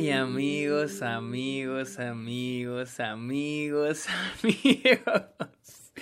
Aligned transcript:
Ay, 0.00 0.12
amigos, 0.12 1.02
amigos, 1.02 1.98
amigos, 1.98 3.00
amigos, 3.00 4.06
amigos. 4.42 5.92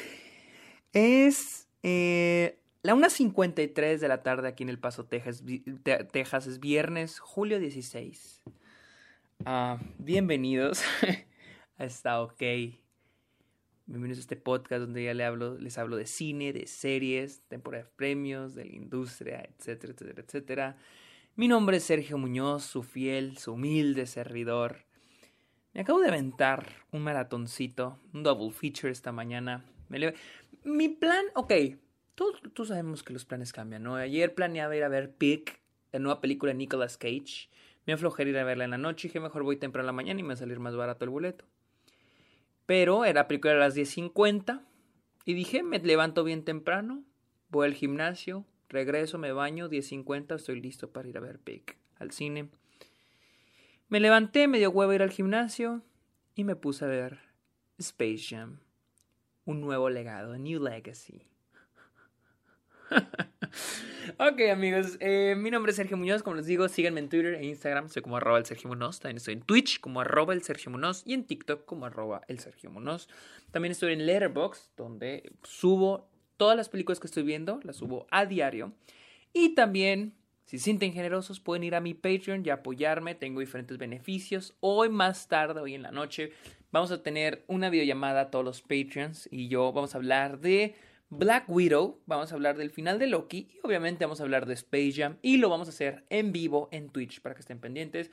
Es 0.93 1.69
eh, 1.83 2.61
la 2.85 2.95
1.53 2.95 3.99
de 3.99 4.06
la 4.06 4.22
tarde 4.22 4.47
aquí 4.47 4.63
en 4.63 4.69
El 4.69 4.79
Paso, 4.79 5.06
Texas. 5.06 5.42
Texas. 6.13 6.47
Es 6.47 6.61
viernes, 6.61 7.19
julio 7.19 7.58
16. 7.58 8.40
Ah, 9.45 9.81
bienvenidos 9.99 10.85
a 11.76 11.85
esta 11.85 12.22
OK. 12.22 12.38
Bienvenidos 13.87 14.19
a 14.19 14.21
este 14.21 14.37
podcast 14.37 14.83
donde 14.83 15.03
ya 15.03 15.15
les 15.15 15.26
hablo, 15.26 15.58
les 15.58 15.76
hablo 15.76 15.96
de 15.96 16.06
cine, 16.06 16.52
de 16.52 16.69
series, 16.69 17.42
temporada 17.48 17.83
de 17.83 17.91
premios, 17.96 18.55
de 18.55 18.65
la 18.65 18.77
industria, 18.77 19.41
etcétera, 19.59 19.92
etcétera, 19.92 20.23
etcétera. 20.24 20.77
Mi 21.38 21.47
nombre 21.47 21.77
es 21.77 21.84
Sergio 21.84 22.19
Muñoz, 22.19 22.65
su 22.65 22.83
fiel, 22.83 23.38
su 23.38 23.52
humilde 23.52 24.06
servidor. 24.06 24.79
Me 25.73 25.83
acabo 25.83 26.01
de 26.01 26.09
aventar 26.09 26.66
un 26.91 27.02
maratoncito, 27.02 27.96
un 28.12 28.24
double 28.24 28.51
feature 28.51 28.91
esta 28.91 29.12
mañana. 29.12 29.65
Mi 30.65 30.88
plan, 30.88 31.27
ok, 31.37 31.52
todos, 32.16 32.66
sabemos 32.66 33.05
que 33.05 33.12
los 33.12 33.24
planes 33.24 33.52
cambian, 33.52 33.84
¿no? 33.84 33.95
Ayer 33.95 34.34
planeaba 34.34 34.74
ir 34.74 34.82
a 34.82 34.88
ver 34.88 35.15
Pick, 35.15 35.60
la 35.93 36.01
nueva 36.01 36.20
película 36.20 36.51
de 36.51 36.59
Nicolas 36.59 36.98
Cage. 36.98 37.48
Me 37.87 37.93
aflojeré 37.93 38.30
ir 38.30 38.38
a 38.38 38.43
verla 38.43 38.65
en 38.65 38.73
la 38.73 38.79
noche 38.79 39.07
y 39.07 39.09
dije 39.10 39.20
mejor 39.20 39.45
voy 39.45 39.59
temprano 39.59 39.84
en 39.84 39.87
la 39.87 39.93
mañana 39.93 40.18
y 40.18 40.24
me 40.24 40.30
va 40.30 40.34
a 40.34 40.38
salir 40.38 40.59
más 40.59 40.74
barato 40.74 41.05
el 41.05 41.12
boleto. 41.12 41.45
Pero 42.66 43.05
era 43.05 43.29
película 43.29 43.52
a 43.52 43.59
las 43.59 43.77
10.50 43.77 44.62
y 45.24 45.34
dije, 45.34 45.62
me 45.62 45.79
levanto 45.79 46.24
bien 46.24 46.45
temprano, 46.45 47.05
voy 47.48 47.68
al 47.68 47.74
gimnasio, 47.74 48.45
Regreso, 48.68 49.18
me 49.18 49.32
baño, 49.32 49.68
10.50, 49.68 50.36
estoy 50.36 50.60
listo 50.60 50.90
para 50.90 51.09
ir 51.09 51.16
a 51.16 51.20
ver 51.20 51.38
Pick 51.38 51.76
al 51.98 52.10
cine. 52.10 52.50
Me 53.88 54.01
levanté, 54.01 54.48
me 54.48 54.59
dio 54.59 54.70
huevo 54.70 54.93
ir 54.93 55.02
al 55.02 55.10
gimnasio 55.10 55.82
y 56.34 56.45
me 56.45 56.56
puse 56.56 56.84
a 56.84 56.88
ver 56.88 57.18
Space 57.78 58.24
Jam. 58.28 58.60
Un 59.46 59.62
nuevo 59.62 59.88
legado, 59.88 60.34
a 60.34 60.38
new 60.38 60.62
legacy. 60.62 61.26
ok, 64.19 64.41
amigos, 64.53 64.98
eh, 65.00 65.34
mi 65.37 65.50
nombre 65.50 65.71
es 65.71 65.77
Sergio 65.77 65.97
Muñoz. 65.97 66.23
Como 66.23 66.37
les 66.37 66.45
digo, 66.45 66.69
síganme 66.69 67.00
en 67.00 67.09
Twitter 67.09 67.34
e 67.34 67.47
Instagram. 67.47 67.89
Soy 67.89 68.03
como 68.03 68.19
arroba 68.19 68.39
el 68.39 68.45
Sergio. 68.45 68.69
También 68.69 69.17
estoy 69.17 69.34
en 69.34 69.43
Twitch 69.43 69.81
como 69.81 70.03
arroba 70.03 70.34
el 70.34 70.43
Sergio 70.43 70.71
y 71.06 71.15
en 71.15 71.25
TikTok 71.25 71.65
como 71.65 71.87
arroba 71.87 72.21
el 72.28 72.39
Sergio. 72.41 72.71
También 73.50 73.73
estoy 73.73 73.95
en 73.95 74.05
Letterboxd, 74.05 74.77
donde 74.77 75.33
subo 75.43 76.11
Todas 76.39 76.56
las 76.56 76.70
películas 76.70 77.00
que 77.00 77.08
estoy 77.08 77.25
viendo 77.25 77.61
las 77.64 77.77
subo 77.77 78.06
a 78.11 78.25
diario. 78.25 78.72
Y 79.34 79.50
también, 79.50 80.14
si 80.47 80.58
sienten 80.58 80.94
generosos, 80.94 81.41
pueden 81.41 81.64
ir 81.64 81.75
a 81.75 81.81
mi 81.81 81.92
Patreon 81.92 82.47
y 82.47 82.50
apoyarme. 82.50 83.14
Tengo 83.14 83.41
diferentes 83.41 83.77
beneficios. 83.77 84.56
Hoy 84.61 84.89
más 84.89 85.28
tarde, 85.28 85.61
hoy 85.61 85.75
en 85.75 85.83
la 85.83 85.91
noche, 85.91 86.33
vamos 86.70 86.92
a 86.92 87.03
tener 87.03 87.44
una 87.48 87.70
videollamada 87.70 88.22
a 88.22 88.31
todos 88.31 88.44
los 88.44 88.62
Patreons 88.62 89.28
y 89.31 89.48
yo 89.48 89.72
vamos 89.72 89.94
a 89.94 89.98
hablar 89.98 90.41
de 90.41 90.75
Black 91.11 91.48
Widow, 91.48 92.00
vamos 92.06 92.31
a 92.31 92.34
hablar 92.34 92.56
del 92.56 92.70
final 92.70 92.98
de 92.98 93.06
Loki 93.06 93.48
y 93.53 93.66
obviamente 93.66 94.05
vamos 94.05 94.20
a 94.20 94.22
hablar 94.22 94.47
de 94.47 94.55
Space 94.55 94.92
Jam 94.92 95.16
y 95.22 95.39
lo 95.39 95.48
vamos 95.48 95.66
a 95.66 95.70
hacer 95.70 96.05
en 96.11 96.33
vivo 96.33 96.69
en 96.70 96.91
Twitch 96.91 97.20
para 97.20 97.34
que 97.34 97.41
estén 97.41 97.59
pendientes. 97.59 98.11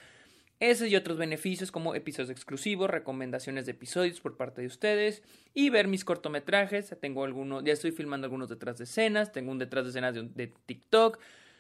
Ese 0.59 0.88
y 0.88 0.95
otros 0.95 1.17
beneficios 1.17 1.72
como 1.72 1.95
episodios 1.95 2.30
exclusivos, 2.30 2.89
recomendaciones 2.89 3.66
de 3.66 3.73
episodios 3.73 4.22
por 4.22 4.38
parte 4.38 4.61
de 4.61 4.67
ustedes 4.67 5.22
y 5.53 5.70
ver 5.70 5.88
mis 5.88 6.06
cortometrajes. 6.06 6.95
Tengo 7.02 7.25
algunos, 7.25 7.64
ya 7.66 7.73
estoy 7.73 7.92
filmando 7.92 8.25
algunos 8.25 8.48
detrás 8.48 8.78
de 8.78 8.86
escenas, 8.86 9.33
tengo 9.33 9.52
un 9.52 9.59
detrás 9.59 9.83
de 9.83 9.89
escenas 9.89 10.16
de, 10.16 10.53
TikTok. 10.66 11.20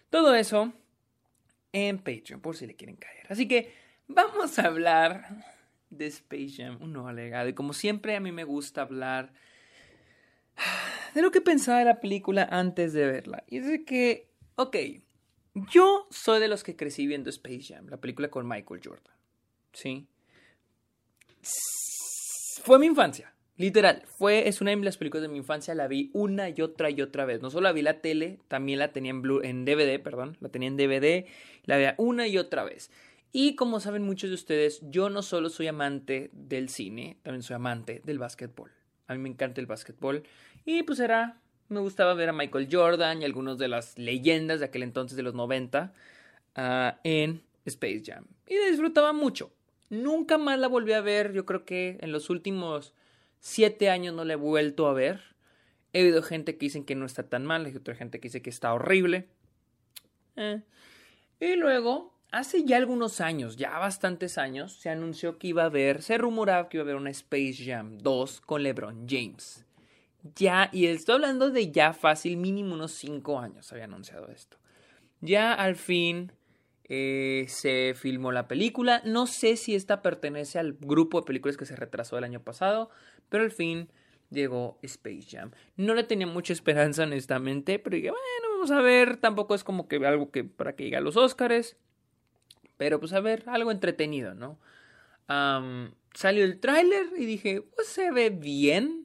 Todo 0.09 0.33
eso 0.33 0.73
en 1.73 1.97
Patreon 1.97 2.39
por 2.39 2.55
si 2.55 2.67
le 2.67 2.75
quieren 2.75 2.95
caer. 2.95 3.25
Así 3.27 3.49
que 3.49 3.73
vamos 4.07 4.57
a 4.59 4.67
hablar 4.67 5.43
de 5.89 6.07
Space 6.07 6.53
Jam, 6.55 6.81
un 6.81 6.93
nuevo. 6.93 7.47
Y 7.47 7.53
como 7.53 7.73
siempre 7.73 8.15
a 8.15 8.21
mí 8.21 8.31
me 8.31 8.45
gusta 8.45 8.83
hablar 8.83 9.33
de 11.13 11.21
lo 11.21 11.31
que 11.31 11.41
pensaba 11.41 11.79
de 11.79 11.85
la 11.85 11.99
película 11.99 12.47
antes 12.49 12.93
de 12.93 13.05
verla. 13.05 13.43
Y 13.47 13.57
es 13.57 13.67
de 13.67 13.83
que, 13.83 14.29
ok, 14.55 14.75
yo 15.55 16.07
soy 16.11 16.39
de 16.39 16.47
los 16.47 16.63
que 16.63 16.75
crecí 16.75 17.07
viendo 17.07 17.29
Space 17.29 17.73
Jam, 17.73 17.87
la 17.87 17.97
película 17.97 18.29
con 18.29 18.47
Michael 18.47 18.81
Jordan. 18.83 19.15
¿Sí? 19.73 20.07
Fue 22.61 22.77
mi 22.77 22.87
infancia. 22.87 23.33
Literal, 23.57 24.03
fue, 24.17 24.49
es 24.49 24.59
una 24.59 24.71
de 24.71 24.77
las 24.77 24.97
películas 24.97 25.21
de 25.21 25.29
mi 25.29 25.37
infancia, 25.37 25.73
la 25.75 25.87
vi 25.87 26.11
una 26.13 26.49
y 26.49 26.61
otra 26.61 26.89
y 26.89 27.01
otra 27.01 27.23
vez. 27.23 27.41
No 27.41 27.49
solo 27.49 27.63
la 27.63 27.71
vi 27.71 27.81
la 27.81 28.01
tele, 28.01 28.39
también 28.49 28.79
la 28.79 28.91
tenía 28.91 29.11
en, 29.11 29.21
Blue, 29.21 29.41
en 29.43 29.63
DVD, 29.63 30.01
perdón, 30.01 30.35
la 30.41 30.49
tenía 30.49 30.67
en 30.67 30.75
DVD, 30.75 31.25
la 31.63 31.77
veía 31.77 31.95
una 31.97 32.27
y 32.27 32.37
otra 32.37 32.65
vez. 32.65 32.91
Y 33.31 33.55
como 33.55 33.79
saben 33.79 34.03
muchos 34.03 34.29
de 34.29 34.35
ustedes, 34.35 34.81
yo 34.89 35.09
no 35.09 35.21
solo 35.21 35.49
soy 35.49 35.67
amante 35.67 36.29
del 36.33 36.67
cine, 36.67 37.17
también 37.23 37.43
soy 37.43 37.55
amante 37.55 38.01
del 38.03 38.19
básquetbol. 38.19 38.71
A 39.07 39.13
mí 39.13 39.19
me 39.19 39.29
encanta 39.29 39.61
el 39.61 39.67
básquetbol. 39.67 40.23
Y 40.65 40.83
pues 40.83 40.99
era 40.99 41.41
me 41.69 41.79
gustaba 41.79 42.13
ver 42.13 42.29
a 42.29 42.33
Michael 42.33 42.67
Jordan 42.71 43.21
y 43.21 43.25
algunos 43.25 43.57
de 43.57 43.67
las 43.67 43.97
leyendas 43.97 44.59
de 44.59 44.67
aquel 44.67 44.83
entonces 44.83 45.17
de 45.17 45.23
los 45.23 45.33
90 45.33 45.93
ah, 46.55 46.99
en 47.03 47.41
Space 47.65 48.03
Jam. 48.05 48.25
Y 48.47 48.55
disfrutaba 48.69 49.13
mucho. 49.13 49.51
Nunca 49.89 50.37
más 50.37 50.59
la 50.59 50.67
volví 50.67 50.93
a 50.93 51.01
ver. 51.01 51.33
Yo 51.33 51.45
creo 51.45 51.65
que 51.65 51.97
en 52.01 52.11
los 52.11 52.29
últimos 52.29 52.93
siete 53.39 53.89
años 53.89 54.13
no 54.13 54.25
la 54.25 54.33
he 54.33 54.37
vuelto 54.37 54.87
a 54.87 54.93
ver. 54.93 55.21
He 55.93 56.03
oído 56.03 56.21
gente 56.21 56.57
que 56.57 56.65
dicen 56.65 56.85
que 56.85 56.95
no 56.95 57.05
está 57.05 57.23
tan 57.23 57.45
mal, 57.45 57.65
hay 57.65 57.75
otra 57.75 57.95
gente 57.95 58.19
que 58.19 58.27
dice 58.27 58.41
que 58.41 58.49
está 58.49 58.73
horrible. 58.73 59.29
Eh. 60.35 60.61
Y 61.39 61.55
luego, 61.55 62.13
hace 62.31 62.65
ya 62.65 62.75
algunos 62.75 63.21
años, 63.21 63.55
ya 63.55 63.79
bastantes 63.79 64.37
años, 64.37 64.73
se 64.73 64.89
anunció 64.89 65.37
que 65.37 65.47
iba 65.47 65.63
a 65.63 65.67
haber, 65.67 66.01
se 66.01 66.17
rumoraba 66.17 66.67
que 66.67 66.77
iba 66.77 66.81
a 66.81 66.85
haber 66.85 66.97
una 66.97 67.11
Space 67.11 67.63
Jam 67.65 67.97
2 67.99 68.41
con 68.41 68.63
LeBron 68.63 69.07
James 69.07 69.64
ya, 70.33 70.69
y 70.71 70.87
estoy 70.87 71.15
hablando 71.15 71.51
de 71.51 71.71
ya 71.71 71.93
fácil, 71.93 72.37
mínimo 72.37 72.73
unos 72.73 72.93
5 72.93 73.39
años 73.39 73.71
había 73.71 73.83
anunciado 73.83 74.29
esto. 74.29 74.57
Ya 75.21 75.53
al 75.53 75.75
fin 75.75 76.31
eh, 76.87 77.45
se 77.47 77.93
filmó 77.95 78.31
la 78.31 78.47
película. 78.47 79.01
No 79.05 79.27
sé 79.27 79.55
si 79.57 79.75
esta 79.75 80.01
pertenece 80.01 80.59
al 80.59 80.73
grupo 80.73 81.19
de 81.19 81.25
películas 81.25 81.57
que 81.57 81.65
se 81.65 81.75
retrasó 81.75 82.17
el 82.17 82.23
año 82.23 82.41
pasado, 82.41 82.89
pero 83.29 83.43
al 83.43 83.51
fin 83.51 83.89
llegó 84.29 84.79
Space 84.81 85.27
Jam. 85.29 85.51
No 85.77 85.93
le 85.93 86.03
tenía 86.03 86.27
mucha 86.27 86.53
esperanza, 86.53 87.03
honestamente, 87.03 87.79
pero 87.79 87.95
dije, 87.95 88.09
bueno, 88.09 88.55
vamos 88.55 88.71
a 88.71 88.81
ver. 88.81 89.17
Tampoco 89.17 89.55
es 89.55 89.63
como 89.63 89.87
que 89.87 89.97
algo 90.05 90.31
que 90.31 90.43
para 90.43 90.75
que 90.75 90.85
llegue 90.85 90.97
a 90.97 91.01
los 91.01 91.17
Oscars. 91.17 91.77
Pero 92.77 92.99
pues 92.99 93.13
a 93.13 93.19
ver, 93.19 93.43
algo 93.47 93.71
entretenido, 93.71 94.33
¿no? 94.33 94.59
salió 96.13 96.43
el 96.43 96.59
tráiler 96.59 97.07
y 97.17 97.25
dije, 97.25 97.63
pues 97.75 97.87
se 97.87 98.11
ve 98.11 98.29
bien. 98.29 99.04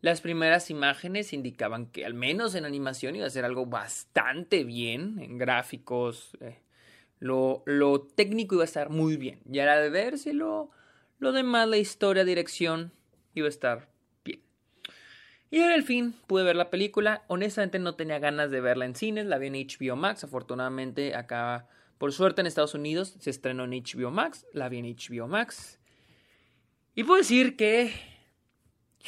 Las 0.00 0.20
primeras 0.20 0.70
imágenes 0.70 1.32
indicaban 1.32 1.86
que 1.86 2.06
al 2.06 2.14
menos 2.14 2.54
en 2.54 2.64
animación 2.64 3.16
iba 3.16 3.26
a 3.26 3.30
ser 3.30 3.44
algo 3.44 3.66
bastante 3.66 4.62
bien, 4.62 5.18
en 5.20 5.38
gráficos, 5.38 6.36
eh, 6.40 6.58
lo, 7.18 7.64
lo, 7.66 8.00
técnico 8.02 8.54
iba 8.54 8.62
a 8.62 8.66
estar 8.66 8.90
muy 8.90 9.16
bien. 9.16 9.40
Y 9.50 9.58
era 9.58 9.80
de 9.80 9.90
verse 9.90 10.32
lo, 10.32 10.70
lo 11.18 11.32
demás, 11.32 11.66
la 11.66 11.78
historia, 11.78 12.24
dirección, 12.24 12.92
iba 13.34 13.46
a 13.46 13.50
estar 13.50 13.88
bien. 14.24 14.40
Y 15.50 15.60
al 15.60 15.82
fin 15.82 16.14
pude 16.28 16.44
ver 16.44 16.54
la 16.54 16.70
película. 16.70 17.24
Honestamente 17.26 17.80
no 17.80 17.96
tenía 17.96 18.20
ganas 18.20 18.52
de 18.52 18.60
verla 18.60 18.84
en 18.84 18.94
cines, 18.94 19.26
la 19.26 19.38
vi 19.38 19.48
en 19.48 19.54
HBO 19.54 19.96
Max. 19.96 20.22
Afortunadamente 20.22 21.16
acá, 21.16 21.66
por 21.98 22.12
suerte 22.12 22.40
en 22.40 22.46
Estados 22.46 22.74
Unidos, 22.74 23.16
se 23.18 23.30
estrenó 23.30 23.64
en 23.64 23.72
HBO 23.72 24.12
Max, 24.12 24.46
la 24.52 24.68
vi 24.68 24.78
en 24.78 24.94
HBO 24.94 25.26
Max. 25.26 25.80
Y 26.94 27.02
puedo 27.02 27.18
decir 27.18 27.56
que 27.56 27.92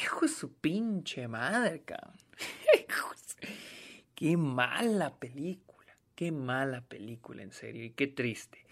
Hijo 0.01 0.21
de 0.21 0.27
su 0.27 0.53
pinche 0.53 1.27
madre, 1.27 1.83
cabrón. 1.83 2.15
qué 4.15 4.37
mala 4.37 5.13
película. 5.15 5.97
Qué 6.15 6.31
mala 6.31 6.81
película, 6.81 7.43
en 7.43 7.51
serio. 7.51 7.83
Y 7.83 7.91
qué 7.91 8.07
triste. 8.07 8.65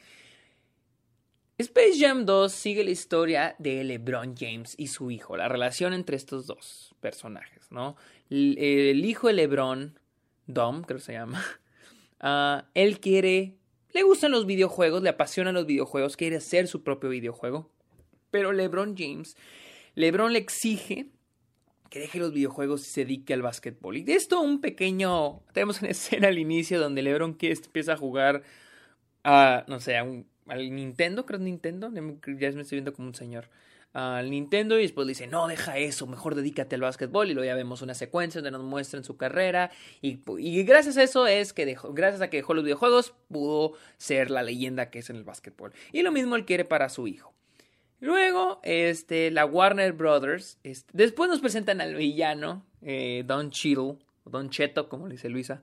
Space 1.57 1.99
Jam 1.99 2.25
2 2.25 2.51
sigue 2.51 2.83
la 2.85 2.91
historia 2.91 3.55
de 3.59 3.83
LeBron 3.83 4.35
James 4.37 4.75
y 4.77 4.87
su 4.87 5.11
hijo, 5.11 5.35
la 5.35 5.49
relación 5.49 5.93
entre 5.93 6.15
estos 6.15 6.47
dos 6.47 6.95
personajes, 7.01 7.69
¿no? 7.69 7.97
El, 8.29 9.03
hijo 9.03 9.27
de 9.27 9.33
LeBron, 9.33 9.99
Dom, 10.47 10.83
creo 10.83 10.99
que 10.99 11.03
se 11.03 11.13
llama, 11.13 11.43
ah, 12.21 12.69
él 12.75 13.01
quiere, 13.01 13.57
le 13.91 14.03
gustan 14.03 14.31
los 14.31 14.45
videojuegos, 14.45 15.03
le 15.03 15.09
apasionan 15.09 15.53
los 15.53 15.65
videojuegos, 15.65 16.15
quiere 16.15 16.37
hacer 16.37 16.69
su 16.69 16.81
propio 16.81 17.09
videojuego, 17.09 17.69
pero 18.31 18.53
LeBron 18.53 18.95
James 18.97 19.35
LeBron 19.99 20.31
le 20.31 20.39
exige 20.39 21.07
que 21.89 21.99
deje 21.99 22.19
los 22.19 22.33
videojuegos 22.33 22.81
y 22.81 22.89
se 22.89 23.01
dedique 23.01 23.33
al 23.33 23.41
básquetbol. 23.41 23.97
Y 23.97 24.03
de 24.03 24.13
esto 24.13 24.39
un 24.39 24.61
pequeño... 24.61 25.41
Tenemos 25.53 25.81
una 25.81 25.89
escena 25.91 26.27
al 26.27 26.37
inicio 26.37 26.79
donde 26.79 27.01
LeBron 27.01 27.37
empieza 27.39 27.93
a 27.93 27.97
jugar 27.97 28.43
a, 29.23 29.65
no 29.67 29.79
sé, 29.79 29.97
a 29.97 30.03
un, 30.03 30.25
al 30.47 30.73
Nintendo, 30.73 31.25
creo 31.25 31.39
que 31.39 31.43
es 31.43 31.51
Nintendo, 31.51 31.91
ya 31.93 32.01
me 32.01 32.61
estoy 32.61 32.77
viendo 32.77 32.93
como 32.93 33.07
un 33.07 33.15
señor. 33.15 33.49
al 33.93 34.29
Nintendo 34.29 34.77
y 34.77 34.83
después 34.83 35.07
dice, 35.07 35.27
no, 35.27 35.47
deja 35.47 35.77
eso, 35.77 36.07
mejor 36.07 36.35
dedícate 36.35 36.75
al 36.75 36.81
básquetbol 36.81 37.29
y 37.29 37.33
luego 37.33 37.45
ya 37.47 37.55
vemos 37.55 37.81
una 37.81 37.93
secuencia 37.95 38.41
donde 38.41 38.57
nos 38.57 38.63
muestran 38.63 39.03
su 39.03 39.17
carrera 39.17 39.71
y, 40.01 40.19
y 40.37 40.63
gracias 40.63 40.97
a 40.97 41.03
eso 41.03 41.27
es 41.27 41.53
que 41.53 41.65
dejó, 41.65 41.93
gracias 41.93 42.21
a 42.21 42.29
que 42.29 42.37
dejó 42.37 42.53
los 42.53 42.63
videojuegos 42.63 43.13
pudo 43.29 43.73
ser 43.97 44.31
la 44.31 44.43
leyenda 44.43 44.89
que 44.89 44.99
es 44.99 45.09
en 45.09 45.17
el 45.17 45.23
básquetbol. 45.23 45.73
Y 45.91 46.01
lo 46.01 46.11
mismo 46.11 46.35
él 46.35 46.45
quiere 46.45 46.65
para 46.65 46.89
su 46.89 47.07
hijo. 47.07 47.33
Luego, 48.01 48.59
este, 48.63 49.29
la 49.29 49.45
Warner 49.45 49.91
Brothers, 49.91 50.57
después 50.93 51.29
nos 51.29 51.41
presentan 51.41 51.81
al 51.81 51.95
villano, 51.95 52.65
eh, 52.81 53.23
Don 53.25 53.51
Cheadle, 53.51 53.97
Don 54.25 54.49
Cheto, 54.49 54.87
como 54.87 55.09
dice 55.09 55.27
Luisa, 55.27 55.61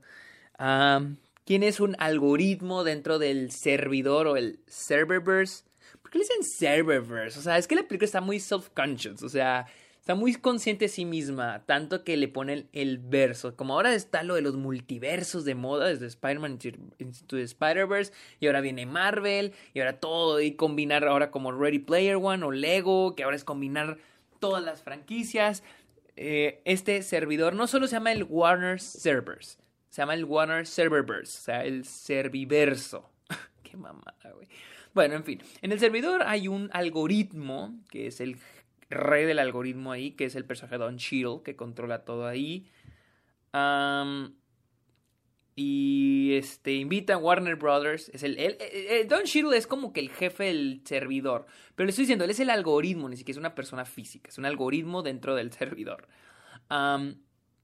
quien 1.45 1.63
es 1.63 1.79
un 1.79 1.95
algoritmo 1.97 2.83
dentro 2.83 3.17
del 3.17 3.51
servidor 3.51 4.27
o 4.27 4.37
el 4.37 4.59
serververse. 4.67 5.63
¿Por 6.01 6.11
qué 6.11 6.19
le 6.19 6.25
dicen 6.25 6.43
serververse? 6.43 7.39
O 7.39 7.41
sea, 7.41 7.57
es 7.57 7.67
que 7.67 7.75
la 7.75 7.83
película 7.83 8.05
está 8.05 8.21
muy 8.21 8.39
self-conscious, 8.39 9.23
o 9.23 9.29
sea, 9.29 9.65
está 10.07 10.15
muy 10.15 10.35
consciente 10.35 10.85
de 10.85 10.89
sí 10.89 11.03
misma, 11.03 11.65
tanto 11.65 12.05
que 12.05 12.15
le 12.15 12.29
ponen 12.29 12.69
el 12.71 12.97
verso. 12.97 13.57
Como 13.57 13.73
ahora 13.73 13.93
está 13.93 14.23
lo 14.23 14.35
de 14.35 14.41
los 14.41 14.55
multiversos 14.55 15.43
de 15.43 15.53
moda, 15.53 15.89
desde 15.89 16.05
Spider-Man 16.05 16.59
into 16.97 17.37
Spider-Verse, 17.37 18.13
y 18.39 18.47
ahora 18.47 18.61
viene 18.61 18.85
Marvel, 18.85 19.51
y 19.73 19.81
ahora 19.81 19.99
todo, 19.99 20.39
y 20.39 20.53
combinar 20.53 21.05
ahora 21.05 21.29
como 21.29 21.51
Ready 21.51 21.79
Player 21.79 22.15
One 22.15 22.45
o 22.45 22.51
Lego, 22.51 23.17
que 23.17 23.23
ahora 23.23 23.35
es 23.35 23.43
combinar 23.43 23.97
todas 24.39 24.63
las 24.63 24.81
franquicias. 24.81 25.61
Eh, 26.15 26.61
este 26.63 27.03
servidor 27.03 27.53
no 27.53 27.67
solo 27.67 27.85
se 27.87 27.97
llama 27.97 28.13
el 28.13 28.23
Warner 28.23 28.79
Servers, 28.79 29.59
se 29.89 30.01
llama 30.03 30.13
el 30.13 30.23
Warner 30.23 30.65
Serververse, 30.65 31.37
o 31.37 31.41
sea, 31.41 31.65
el 31.65 31.83
serviverso. 31.83 33.09
Qué 33.61 33.75
mamada, 33.75 34.31
güey. 34.33 34.47
Bueno, 34.93 35.15
en 35.15 35.25
fin, 35.25 35.43
en 35.61 35.73
el 35.73 35.79
servidor 35.79 36.23
hay 36.25 36.47
un 36.47 36.69
algoritmo 36.73 37.77
que 37.91 38.07
es 38.07 38.19
el 38.19 38.37
rey 38.89 39.25
del 39.25 39.39
algoritmo 39.39 39.91
ahí, 39.91 40.11
que 40.11 40.25
es 40.25 40.35
el 40.35 40.45
personaje 40.45 40.77
Don 40.77 40.97
Cheadle, 40.97 41.41
que 41.43 41.55
controla 41.55 42.05
todo 42.05 42.25
ahí. 42.27 42.69
y 45.55 46.33
este 46.35 46.73
invita 46.75 47.15
a 47.15 47.17
Warner 47.17 47.55
Brothers. 47.55 48.09
Es 48.09 48.23
el, 48.23 48.37
Don 49.07 49.23
Cheadle 49.23 49.57
es 49.57 49.67
como 49.67 49.93
que 49.93 49.99
el 49.99 50.09
jefe 50.09 50.45
del 50.45 50.81
servidor. 50.85 51.45
Pero 51.75 51.85
le 51.85 51.89
estoy 51.89 52.03
diciendo, 52.03 52.25
él 52.25 52.31
es 52.31 52.39
el 52.39 52.49
algoritmo, 52.49 53.09
ni 53.09 53.17
siquiera 53.17 53.37
es 53.37 53.39
una 53.39 53.55
persona 53.55 53.85
física. 53.85 54.29
Es 54.29 54.37
un 54.37 54.45
algoritmo 54.45 55.01
dentro 55.03 55.35
del 55.35 55.51
servidor. 55.53 56.07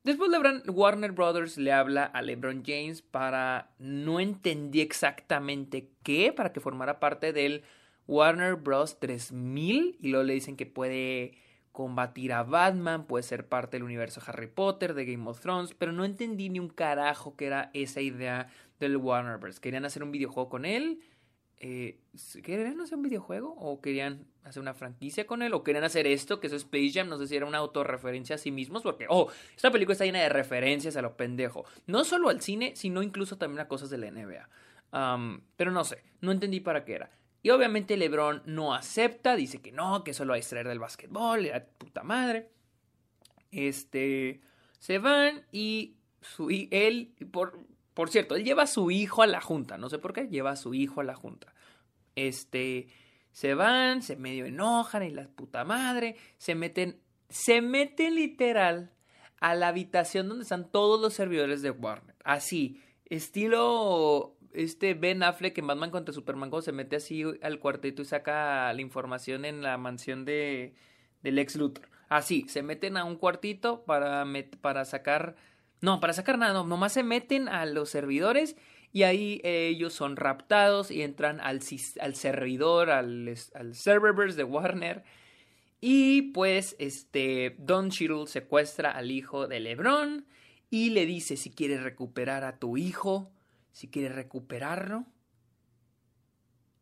después 0.03 0.29
Lebron, 0.29 0.63
Warner 0.67 1.11
Brothers 1.11 1.57
le 1.57 1.71
habla 1.71 2.03
a 2.05 2.21
LeBron 2.21 2.63
James 2.65 3.01
para. 3.01 3.71
No 3.79 4.19
entendí 4.19 4.81
exactamente 4.81 5.91
qué, 6.03 6.33
para 6.33 6.51
que 6.51 6.59
formara 6.59 6.99
parte 6.99 7.31
del 7.31 7.63
Warner 8.07 8.55
Bros. 8.55 8.99
3000 8.99 9.97
y 9.99 10.07
luego 10.09 10.23
le 10.23 10.33
dicen 10.33 10.55
que 10.55 10.65
puede 10.65 11.37
combatir 11.73 12.33
a 12.33 12.43
Batman, 12.43 13.07
puede 13.07 13.23
ser 13.23 13.47
parte 13.47 13.77
del 13.77 13.83
universo 13.83 14.21
Harry 14.27 14.47
Potter, 14.47 14.93
de 14.93 15.05
Game 15.05 15.27
of 15.27 15.39
Thrones, 15.41 15.73
pero 15.73 15.91
no 15.91 16.05
entendí 16.05 16.49
ni 16.49 16.59
un 16.59 16.69
carajo 16.69 17.35
que 17.35 17.47
era 17.47 17.71
esa 17.73 17.99
idea 17.99 18.47
del 18.79 18.97
Warner 18.97 19.37
Bros. 19.37 19.59
Querían 19.59 19.83
hacer 19.83 20.03
un 20.03 20.11
videojuego 20.11 20.49
con 20.49 20.65
él. 20.65 21.01
Eh, 21.57 21.97
¿Querían 22.43 22.79
hacer 22.79 22.97
un 22.97 23.03
videojuego? 23.03 23.55
¿O 23.57 23.81
querían 23.81 24.27
hacer 24.43 24.61
una 24.61 24.75
franquicia 24.75 25.25
con 25.25 25.41
él? 25.41 25.53
¿O 25.53 25.63
querían 25.63 25.83
hacer 25.83 26.05
esto? 26.05 26.39
Que 26.39 26.47
es 26.47 26.53
Space 26.53 26.91
Jam, 26.93 27.09
no 27.09 27.17
sé 27.17 27.27
si 27.27 27.35
era 27.35 27.45
una 27.45 27.57
autorreferencia 27.57 28.35
a 28.35 28.37
sí 28.37 28.51
mismos, 28.51 28.83
porque, 28.83 29.07
oh, 29.09 29.29
esta 29.55 29.71
película 29.71 29.93
está 29.93 30.05
llena 30.05 30.19
de 30.19 30.29
referencias 30.29 30.95
a 30.95 31.01
lo 31.01 31.17
pendejo. 31.17 31.65
No 31.87 32.03
solo 32.03 32.29
al 32.29 32.41
cine, 32.41 32.73
sino 32.75 33.01
incluso 33.01 33.37
también 33.37 33.61
a 33.61 33.67
cosas 33.67 33.89
de 33.89 33.97
la 33.97 34.11
NBA. 34.11 34.47
pero 35.55 35.71
no 35.71 35.83
sé, 35.85 36.03
no 36.21 36.31
entendí 36.31 36.59
para 36.59 36.85
qué 36.85 36.95
era. 36.95 37.22
Y 37.43 37.49
obviamente 37.49 37.97
LeBron 37.97 38.41
no 38.45 38.73
acepta, 38.73 39.35
dice 39.35 39.61
que 39.61 39.73
no, 39.73 40.05
que 40.05 40.13
solo 40.13 40.29
va 40.29 40.35
a 40.35 40.39
extraer 40.39 40.65
del 40.65 40.79
básquetbol, 40.79 41.43
la 41.43 41.63
puta 41.63 42.01
madre. 42.01 42.49
Este, 43.51 44.39
se 44.79 44.97
van 44.97 45.45
y 45.51 45.97
su, 46.21 46.49
él, 46.71 47.13
por, 47.31 47.59
por 47.93 48.09
cierto, 48.09 48.35
él 48.35 48.45
lleva 48.45 48.63
a 48.63 48.67
su 48.67 48.91
hijo 48.91 49.21
a 49.21 49.27
la 49.27 49.41
junta, 49.41 49.77
no 49.77 49.89
sé 49.89 49.99
por 49.99 50.13
qué, 50.13 50.29
lleva 50.29 50.51
a 50.51 50.55
su 50.55 50.73
hijo 50.73 51.01
a 51.01 51.03
la 51.03 51.15
junta. 51.15 51.53
Este, 52.15 52.87
se 53.33 53.55
van, 53.55 54.01
se 54.01 54.15
medio 54.15 54.45
enojan 54.45 55.03
y 55.03 55.09
la 55.09 55.27
puta 55.27 55.65
madre, 55.65 56.15
se 56.37 56.55
meten, 56.55 57.01
se 57.27 57.61
meten 57.61 58.15
literal 58.15 58.93
a 59.41 59.53
la 59.53 59.67
habitación 59.67 60.29
donde 60.29 60.43
están 60.43 60.71
todos 60.71 61.01
los 61.01 61.13
servidores 61.13 61.61
de 61.61 61.71
Warner. 61.71 62.15
Así, 62.23 62.81
estilo 63.05 64.37
este 64.53 64.93
Ben 64.93 65.23
Affleck 65.23 65.57
en 65.57 65.67
Batman 65.67 65.91
contra 65.91 66.13
Superman 66.13 66.51
se 66.61 66.71
mete 66.71 66.95
así 66.97 67.23
al 67.41 67.59
cuartito 67.59 68.01
y 68.01 68.05
saca 68.05 68.71
la 68.73 68.81
información 68.81 69.45
en 69.45 69.61
la 69.61 69.77
mansión 69.77 70.25
de 70.25 70.73
del 71.23 71.39
ex 71.39 71.55
Luthor. 71.55 71.89
Así, 72.09 72.45
se 72.47 72.61
meten 72.61 72.97
a 72.97 73.05
un 73.05 73.15
cuartito 73.15 73.83
para, 73.85 74.25
para 74.61 74.85
sacar... 74.85 75.35
No, 75.81 75.99
para 75.99 76.13
sacar 76.13 76.37
nada, 76.37 76.53
no, 76.53 76.63
nomás 76.63 76.93
se 76.93 77.03
meten 77.03 77.49
a 77.49 77.65
los 77.65 77.89
servidores 77.89 78.55
y 78.93 79.03
ahí 79.03 79.41
ellos 79.43 79.93
son 79.93 80.15
raptados 80.15 80.91
y 80.91 81.01
entran 81.01 81.41
al, 81.41 81.59
al 81.99 82.15
servidor, 82.15 82.89
al, 82.89 83.35
al 83.55 83.75
serververse 83.75 84.37
de 84.37 84.43
Warner. 84.43 85.03
Y 85.81 86.31
pues 86.33 86.77
este 86.79 87.55
Don 87.57 87.89
Cheadle 87.89 88.27
secuestra 88.27 88.91
al 88.91 89.11
hijo 89.11 89.47
de 89.47 89.59
LeBron 89.59 90.25
y 90.69 90.91
le 90.91 91.05
dice 91.05 91.35
si 91.35 91.49
quieres 91.49 91.83
recuperar 91.83 92.45
a 92.45 92.59
tu 92.59 92.77
hijo, 92.77 93.32
si 93.73 93.89
quieres 93.89 94.15
recuperarlo, 94.15 95.05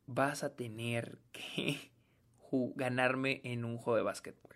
vas 0.06 0.44
a 0.44 0.56
tener 0.56 1.18
que 1.32 1.92
ganarme 2.76 3.42
en 3.44 3.66
un 3.66 3.78
juego 3.78 3.98
de 3.98 4.04
básquetbol. 4.04 4.56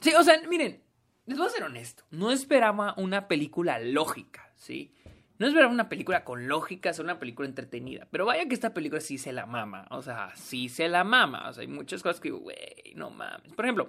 Sí, 0.00 0.12
o 0.14 0.22
sea, 0.22 0.40
miren, 0.48 0.82
les 1.24 1.38
voy 1.38 1.46
a 1.46 1.50
ser 1.50 1.64
honesto. 1.64 2.04
No 2.10 2.30
esperaba 2.30 2.94
una 2.98 3.26
película 3.26 3.80
lógica, 3.80 4.52
¿sí? 4.54 4.94
No 5.38 5.46
esperaba 5.46 5.72
una 5.72 5.88
película 5.88 6.24
con 6.24 6.46
lógica, 6.46 6.90
es 6.90 6.98
una 6.98 7.18
película 7.18 7.48
entretenida. 7.48 8.06
Pero 8.10 8.26
vaya 8.26 8.46
que 8.46 8.54
esta 8.54 8.74
película 8.74 9.00
sí 9.00 9.18
se 9.18 9.32
la 9.32 9.46
mama. 9.46 9.86
O 9.90 10.02
sea, 10.02 10.34
sí 10.36 10.68
se 10.68 10.88
la 10.88 11.04
mama. 11.04 11.48
O 11.48 11.52
sea, 11.52 11.62
hay 11.62 11.68
muchas 11.68 12.02
cosas 12.02 12.20
que, 12.20 12.30
güey, 12.30 12.94
no 12.94 13.10
mames. 13.10 13.52
Por 13.54 13.64
ejemplo, 13.64 13.88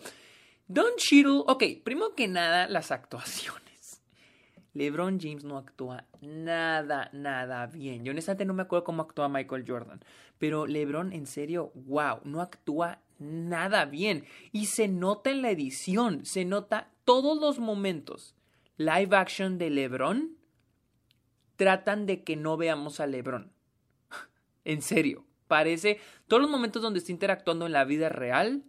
Don 0.67 0.95
Cheadle, 0.97 1.43
ok, 1.45 1.63
primero 1.83 2.15
que 2.15 2.27
nada, 2.27 2.67
las 2.67 2.91
actuaciones. 2.91 3.66
LeBron 4.77 5.19
James 5.19 5.43
no 5.43 5.57
actúa 5.57 6.05
nada, 6.21 7.09
nada 7.11 7.65
bien. 7.65 8.05
Yo 8.05 8.11
honestamente 8.11 8.45
no 8.45 8.53
me 8.53 8.61
acuerdo 8.61 8.83
cómo 8.83 9.01
actúa 9.01 9.27
Michael 9.27 9.65
Jordan. 9.67 9.99
Pero 10.37 10.67
LeBron, 10.67 11.13
en 11.13 11.25
serio, 11.25 11.71
wow, 11.73 12.19
no 12.23 12.41
actúa 12.41 12.99
nada 13.17 13.85
bien. 13.85 14.25
Y 14.51 14.67
se 14.67 14.87
nota 14.87 15.31
en 15.31 15.41
la 15.41 15.49
edición, 15.49 16.25
se 16.25 16.45
nota 16.45 16.91
todos 17.05 17.41
los 17.41 17.57
momentos. 17.57 18.35
Live 18.77 19.15
action 19.17 19.57
de 19.57 19.71
LeBron 19.71 20.37
tratan 21.55 22.05
de 22.05 22.23
que 22.23 22.35
no 22.35 22.55
veamos 22.55 22.99
a 22.99 23.07
LeBron. 23.07 23.51
en 24.63 24.83
serio, 24.83 25.25
parece 25.47 25.99
todos 26.27 26.39
los 26.39 26.51
momentos 26.51 26.83
donde 26.83 26.99
está 26.99 27.11
interactuando 27.11 27.65
en 27.65 27.71
la 27.71 27.83
vida 27.83 28.09
real, 28.09 28.63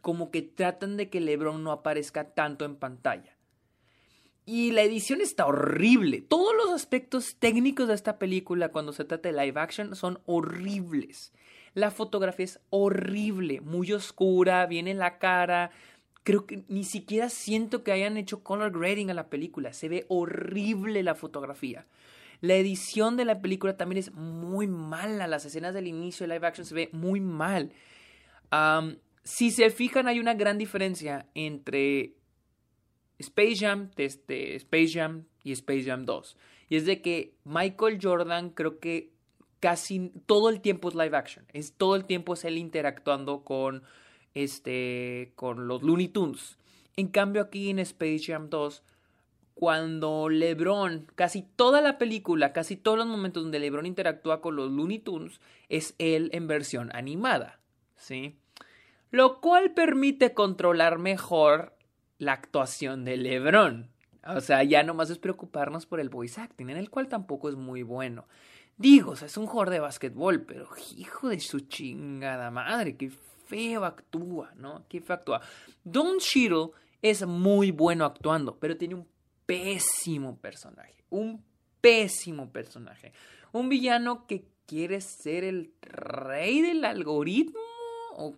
como 0.00 0.32
que 0.32 0.42
tratan 0.42 0.96
de 0.96 1.10
que 1.10 1.20
LeBron 1.20 1.62
no 1.62 1.70
aparezca 1.70 2.34
tanto 2.34 2.64
en 2.64 2.74
pantalla. 2.74 3.36
Y 4.44 4.72
la 4.72 4.82
edición 4.82 5.20
está 5.20 5.46
horrible. 5.46 6.20
Todos 6.20 6.52
los 6.56 6.70
aspectos 6.70 7.36
técnicos 7.36 7.88
de 7.88 7.94
esta 7.94 8.18
película 8.18 8.70
cuando 8.70 8.92
se 8.92 9.04
trata 9.04 9.30
de 9.30 9.40
live 9.40 9.60
action 9.60 9.94
son 9.94 10.20
horribles. 10.26 11.32
La 11.74 11.90
fotografía 11.90 12.44
es 12.44 12.60
horrible, 12.70 13.60
muy 13.60 13.92
oscura, 13.92 14.66
viene 14.66 14.94
la 14.94 15.18
cara. 15.18 15.70
Creo 16.24 16.46
que 16.46 16.64
ni 16.68 16.84
siquiera 16.84 17.28
siento 17.28 17.82
que 17.82 17.92
hayan 17.92 18.16
hecho 18.16 18.42
color 18.42 18.72
grading 18.72 19.10
a 19.10 19.14
la 19.14 19.30
película. 19.30 19.72
Se 19.72 19.88
ve 19.88 20.06
horrible 20.08 21.02
la 21.02 21.14
fotografía. 21.14 21.86
La 22.40 22.54
edición 22.54 23.16
de 23.16 23.24
la 23.24 23.40
película 23.40 23.76
también 23.76 23.98
es 23.98 24.12
muy 24.12 24.66
mala. 24.66 25.28
Las 25.28 25.44
escenas 25.44 25.72
del 25.72 25.86
inicio 25.86 26.26
de 26.26 26.34
live 26.34 26.46
action 26.46 26.66
se 26.66 26.74
ve 26.74 26.90
muy 26.92 27.20
mal. 27.20 27.72
si 29.22 29.52
se 29.52 29.70
fijan, 29.70 30.08
hay 30.08 30.18
una 30.18 30.34
gran 30.34 30.58
diferencia 30.58 31.26
entre 31.34 32.16
Space 33.22 33.56
Jam, 33.56 33.90
este, 33.96 34.56
Space 34.56 34.88
Jam 34.88 35.24
y 35.42 35.52
Space 35.52 35.84
Jam 35.84 36.04
2. 36.04 36.36
Y 36.68 36.76
es 36.76 36.86
de 36.86 37.02
que 37.02 37.34
Michael 37.44 37.98
Jordan 38.00 38.50
creo 38.50 38.78
que 38.78 39.10
casi 39.60 40.12
todo 40.26 40.48
el 40.48 40.60
tiempo 40.60 40.88
es 40.88 40.94
live 40.94 41.16
action. 41.16 41.46
Es 41.52 41.72
todo 41.74 41.96
el 41.96 42.04
tiempo 42.04 42.34
es 42.34 42.44
él 42.44 42.58
interactuando 42.58 43.44
con 43.44 43.82
este 44.34 45.32
con 45.36 45.68
los 45.68 45.82
Looney 45.82 46.08
Tunes. 46.08 46.58
En 46.96 47.08
cambio 47.08 47.42
aquí 47.42 47.70
en 47.70 47.78
Space 47.78 48.24
Jam 48.26 48.50
2 48.50 48.82
cuando 49.54 50.28
LeBron, 50.28 51.06
casi 51.14 51.42
toda 51.42 51.80
la 51.80 51.98
película, 51.98 52.52
casi 52.52 52.76
todos 52.76 52.98
los 52.98 53.06
momentos 53.06 53.42
donde 53.42 53.60
LeBron 53.60 53.86
interactúa 53.86 54.40
con 54.40 54.56
los 54.56 54.70
Looney 54.70 54.98
Tunes 54.98 55.40
es 55.68 55.94
él 55.98 56.30
en 56.32 56.46
versión 56.48 56.90
animada, 56.94 57.60
¿sí? 57.96 58.36
Lo 59.10 59.40
cual 59.40 59.72
permite 59.72 60.32
controlar 60.32 60.98
mejor 60.98 61.74
la 62.18 62.32
actuación 62.32 63.04
de 63.04 63.16
LeBron. 63.16 63.90
O 64.26 64.40
sea, 64.40 64.62
ya 64.62 64.82
nomás 64.82 65.10
es 65.10 65.18
preocuparnos 65.18 65.86
por 65.86 66.00
el 66.00 66.08
voice 66.08 66.40
acting, 66.40 66.70
en 66.70 66.76
el 66.76 66.90
cual 66.90 67.08
tampoco 67.08 67.48
es 67.48 67.56
muy 67.56 67.82
bueno. 67.82 68.26
Digo, 68.76 69.12
o 69.12 69.16
sea, 69.16 69.26
es 69.26 69.36
un 69.36 69.46
jugador 69.46 69.70
de 69.70 69.80
básquetbol, 69.80 70.42
pero 70.42 70.68
hijo 70.96 71.28
de 71.28 71.40
su 71.40 71.60
chingada 71.60 72.50
madre, 72.50 72.96
qué 72.96 73.10
feo 73.46 73.84
actúa, 73.84 74.52
¿no? 74.56 74.84
Qué 74.88 75.00
feo 75.00 75.16
actúa. 75.16 75.40
Don 75.84 76.18
Cheadle 76.18 76.70
es 77.02 77.26
muy 77.26 77.70
bueno 77.70 78.04
actuando, 78.04 78.58
pero 78.58 78.76
tiene 78.76 78.94
un 78.94 79.08
pésimo 79.44 80.38
personaje. 80.38 81.04
Un 81.10 81.44
pésimo 81.80 82.50
personaje. 82.50 83.12
Un 83.52 83.68
villano 83.68 84.26
que 84.26 84.46
quiere 84.66 85.00
ser 85.00 85.44
el 85.44 85.72
rey 85.82 86.62
del 86.62 86.84
algoritmo. 86.84 87.60
O 88.14 88.36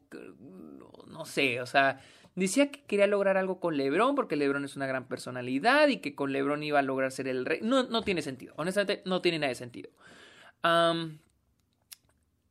no 1.08 1.24
sé, 1.24 1.60
o 1.60 1.66
sea, 1.66 2.00
decía 2.34 2.70
que 2.70 2.82
quería 2.82 3.06
lograr 3.06 3.36
algo 3.36 3.60
con 3.60 3.76
Lebron 3.76 4.14
porque 4.14 4.36
Lebron 4.36 4.64
es 4.64 4.76
una 4.76 4.86
gran 4.86 5.06
personalidad 5.06 5.88
y 5.88 5.98
que 5.98 6.14
con 6.14 6.32
Lebron 6.32 6.62
iba 6.62 6.78
a 6.78 6.82
lograr 6.82 7.12
ser 7.12 7.28
el 7.28 7.44
rey. 7.44 7.60
No, 7.62 7.84
no 7.84 8.02
tiene 8.02 8.22
sentido, 8.22 8.54
honestamente 8.56 9.02
no 9.04 9.20
tiene 9.20 9.38
nada 9.38 9.50
de 9.50 9.54
sentido. 9.54 9.90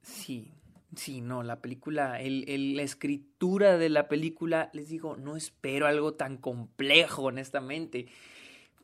sí, 0.01 0.51
sí, 0.95 1.21
no, 1.21 1.43
la 1.43 1.61
película, 1.61 2.21
el, 2.21 2.75
la 2.75 2.83
escritura 2.83 3.77
de 3.77 3.89
la 3.89 4.07
película, 4.07 4.69
les 4.73 4.89
digo, 4.89 5.17
no 5.17 5.35
espero 5.35 5.87
algo 5.87 6.13
tan 6.13 6.37
complejo, 6.37 7.23
honestamente, 7.23 8.07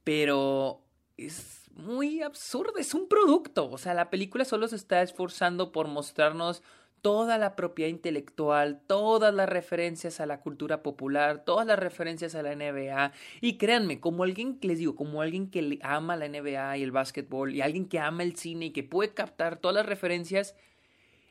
pero 0.03 0.81
es 1.17 1.69
muy 1.75 2.21
absurdo, 2.21 2.77
es 2.77 2.93
un 2.93 3.07
producto, 3.07 3.69
o 3.69 3.77
sea, 3.77 3.93
la 3.93 4.09
película 4.09 4.43
solo 4.43 4.67
se 4.67 4.75
está 4.75 5.01
esforzando 5.01 5.71
por 5.71 5.87
mostrarnos 5.87 6.61
toda 7.01 7.37
la 7.37 7.55
propiedad 7.55 7.89
intelectual, 7.89 8.81
todas 8.87 9.33
las 9.33 9.49
referencias 9.49 10.19
a 10.19 10.25
la 10.25 10.41
cultura 10.41 10.83
popular, 10.83 11.43
todas 11.45 11.65
las 11.65 11.79
referencias 11.79 12.35
a 12.35 12.43
la 12.43 12.55
NBA. 12.55 13.11
Y 13.41 13.57
créanme, 13.57 13.99
como 13.99 14.23
alguien 14.23 14.59
que 14.59 14.67
les 14.67 14.79
digo, 14.79 14.95
como 14.95 15.21
alguien 15.21 15.49
que 15.49 15.79
ama 15.81 16.15
la 16.15 16.27
NBA 16.27 16.77
y 16.77 16.83
el 16.83 16.91
básquetbol, 16.91 17.55
y 17.55 17.61
alguien 17.61 17.87
que 17.87 17.99
ama 17.99 18.23
el 18.23 18.35
cine 18.35 18.67
y 18.67 18.71
que 18.71 18.83
puede 18.83 19.13
captar 19.13 19.57
todas 19.57 19.75
las 19.75 19.85
referencias, 19.85 20.55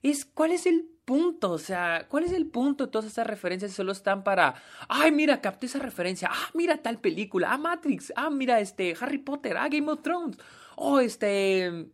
es 0.03 0.25
cuál 0.25 0.53
es 0.53 0.67
el 0.67 0.89
punto, 1.05 1.53
o 1.53 1.59
sea, 1.59 2.07
cuál 2.09 2.25
es 2.25 2.33
el 2.33 2.47
punto 2.47 2.91
todas 2.91 3.07
esas 3.07 3.27
referencias 3.27 3.73
solo 3.73 3.93
están 3.93 4.25
para, 4.25 4.55
ay, 4.89 5.11
mira, 5.11 5.41
capté 5.41 5.67
esa 5.67 5.79
referencia, 5.79 6.29
ah, 6.31 6.51
mira 6.55 6.83
tal 6.83 7.01
película, 7.01 7.53
ah, 7.53 7.59
Matrix, 7.59 8.13
ah, 8.15 8.31
mira, 8.31 8.61
este, 8.61 8.95
Harry 9.01 9.19
Potter, 9.19 9.57
ah, 9.57 9.69
Game 9.69 9.91
of 9.91 10.03
Thrones, 10.03 10.37
oh, 10.77 11.01
este, 11.01 11.87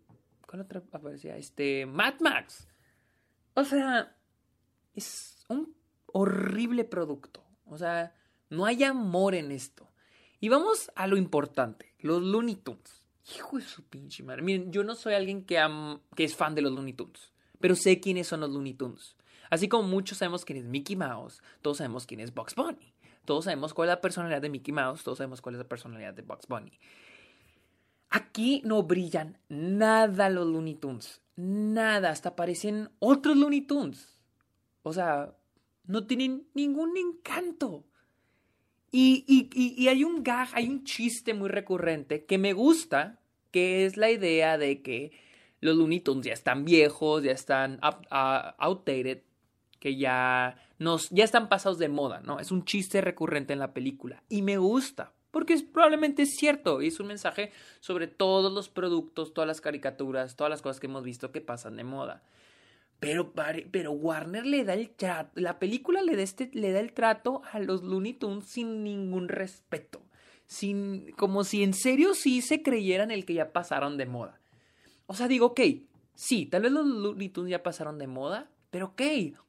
¿cuál 0.46 0.62
otra 0.62 0.82
aparecía? 0.92 1.36
Este, 1.36 1.86
Mad 1.86 2.14
Max. 2.20 2.68
O 3.54 3.64
sea, 3.64 4.16
es 4.94 5.44
un 5.48 5.74
horrible 6.06 6.84
producto. 6.84 7.44
O 7.66 7.78
sea, 7.78 8.14
no 8.50 8.66
hay 8.66 8.84
amor 8.84 9.34
en 9.34 9.52
esto. 9.52 9.90
Y 10.40 10.48
vamos 10.48 10.90
a 10.94 11.06
lo 11.06 11.16
importante, 11.16 11.94
los 12.00 12.22
Looney 12.22 12.56
Tunes. 12.56 13.02
Hijo 13.34 13.56
de 13.56 13.64
su 13.64 13.82
pinche 13.84 14.22
madre. 14.22 14.42
Miren, 14.42 14.70
yo 14.70 14.84
no 14.84 14.94
soy 14.94 15.14
alguien 15.14 15.44
que, 15.44 15.58
es 16.18 16.36
fan 16.36 16.54
de 16.54 16.60
los 16.60 16.72
Looney 16.72 16.92
Tunes, 16.92 17.32
pero 17.58 17.74
sé 17.74 18.00
quiénes 18.00 18.26
son 18.26 18.40
los 18.40 18.50
Looney 18.50 18.74
Tunes. 18.74 19.16
Así 19.48 19.68
como 19.68 19.88
muchos 19.88 20.18
sabemos 20.18 20.44
quién 20.44 20.58
es 20.58 20.64
Mickey 20.64 20.96
Mouse, 20.96 21.42
todos 21.62 21.78
sabemos 21.78 22.06
quién 22.06 22.20
es 22.20 22.34
Bugs 22.34 22.54
Bunny. 22.54 22.92
Todos 23.24 23.46
sabemos 23.46 23.72
cuál 23.72 23.88
es 23.88 23.94
la 23.94 24.00
personalidad 24.02 24.42
de 24.42 24.50
Mickey 24.50 24.74
Mouse, 24.74 25.02
todos 25.02 25.18
sabemos 25.18 25.40
cuál 25.40 25.54
es 25.54 25.60
la 25.60 25.68
personalidad 25.68 26.12
de 26.12 26.22
Bugs 26.22 26.46
Bunny. 26.46 26.78
Aquí 28.14 28.62
no 28.64 28.84
brillan 28.84 29.38
nada 29.48 30.30
los 30.30 30.46
Looney 30.46 30.76
Tunes 30.76 31.24
nada, 31.36 32.10
hasta 32.10 32.36
parecen 32.36 32.90
otros 32.98 33.36
Looney 33.36 33.62
Tunes. 33.62 34.20
O 34.82 34.92
sea, 34.92 35.34
no 35.86 36.06
tienen 36.06 36.46
ningún 36.54 36.96
encanto. 36.96 37.84
Y, 38.90 39.88
hay 39.88 40.04
un 40.04 40.22
gag, 40.22 40.48
hay 40.52 40.68
un 40.68 40.84
chiste 40.84 41.34
muy 41.34 41.48
recurrente 41.48 42.26
que 42.26 42.38
me 42.38 42.52
gusta, 42.52 43.18
que 43.50 43.86
es 43.86 43.96
la 43.96 44.10
idea 44.10 44.56
de 44.56 44.82
que 44.82 45.10
los 45.60 45.76
Looney 45.76 46.00
Tunes 46.00 46.26
ya 46.26 46.32
están 46.32 46.64
viejos, 46.64 47.24
ya 47.24 47.32
están 47.32 47.80
outdated, 47.82 49.22
que 49.80 49.96
ya, 49.96 50.56
nos, 50.78 51.10
ya 51.10 51.24
están 51.24 51.48
pasados 51.48 51.78
de 51.78 51.88
moda, 51.88 52.20
¿no? 52.20 52.38
Es 52.38 52.52
un 52.52 52.64
chiste 52.64 53.00
recurrente 53.00 53.52
en 53.52 53.58
la 53.58 53.74
película 53.74 54.22
y 54.28 54.42
me 54.42 54.58
gusta, 54.58 55.12
porque 55.34 55.52
es, 55.52 55.64
probablemente 55.64 56.22
es 56.22 56.36
cierto 56.36 56.80
y 56.80 56.86
es 56.86 57.00
un 57.00 57.08
mensaje 57.08 57.50
sobre 57.80 58.06
todos 58.06 58.52
los 58.52 58.68
productos, 58.68 59.34
todas 59.34 59.48
las 59.48 59.60
caricaturas, 59.60 60.36
todas 60.36 60.48
las 60.48 60.62
cosas 60.62 60.78
que 60.78 60.86
hemos 60.86 61.02
visto 61.02 61.32
que 61.32 61.40
pasan 61.40 61.74
de 61.74 61.82
moda. 61.82 62.22
Pero, 63.00 63.32
pero 63.72 63.90
Warner 63.90 64.46
le 64.46 64.64
da 64.64 64.74
el 64.74 64.90
trato, 64.90 65.32
la 65.34 65.58
película 65.58 66.02
le 66.02 66.14
da, 66.14 66.22
este, 66.22 66.50
le 66.54 66.70
da 66.70 66.78
el 66.78 66.92
trato 66.92 67.42
a 67.50 67.58
los 67.58 67.82
Looney 67.82 68.12
Tunes 68.12 68.44
sin 68.46 68.84
ningún 68.84 69.28
respeto. 69.28 70.00
Sin, 70.46 71.10
como 71.16 71.42
si 71.42 71.64
en 71.64 71.74
serio 71.74 72.14
sí 72.14 72.40
se 72.40 72.62
creyeran 72.62 73.10
el 73.10 73.26
que 73.26 73.34
ya 73.34 73.52
pasaron 73.52 73.96
de 73.96 74.06
moda. 74.06 74.40
O 75.06 75.14
sea, 75.14 75.26
digo, 75.26 75.46
ok, 75.46 75.60
sí, 76.14 76.46
tal 76.46 76.62
vez 76.62 76.70
los 76.70 76.86
Looney 76.86 77.28
Tunes 77.28 77.50
ya 77.50 77.64
pasaron 77.64 77.98
de 77.98 78.06
moda, 78.06 78.48
pero 78.70 78.86
ok, 78.86 79.02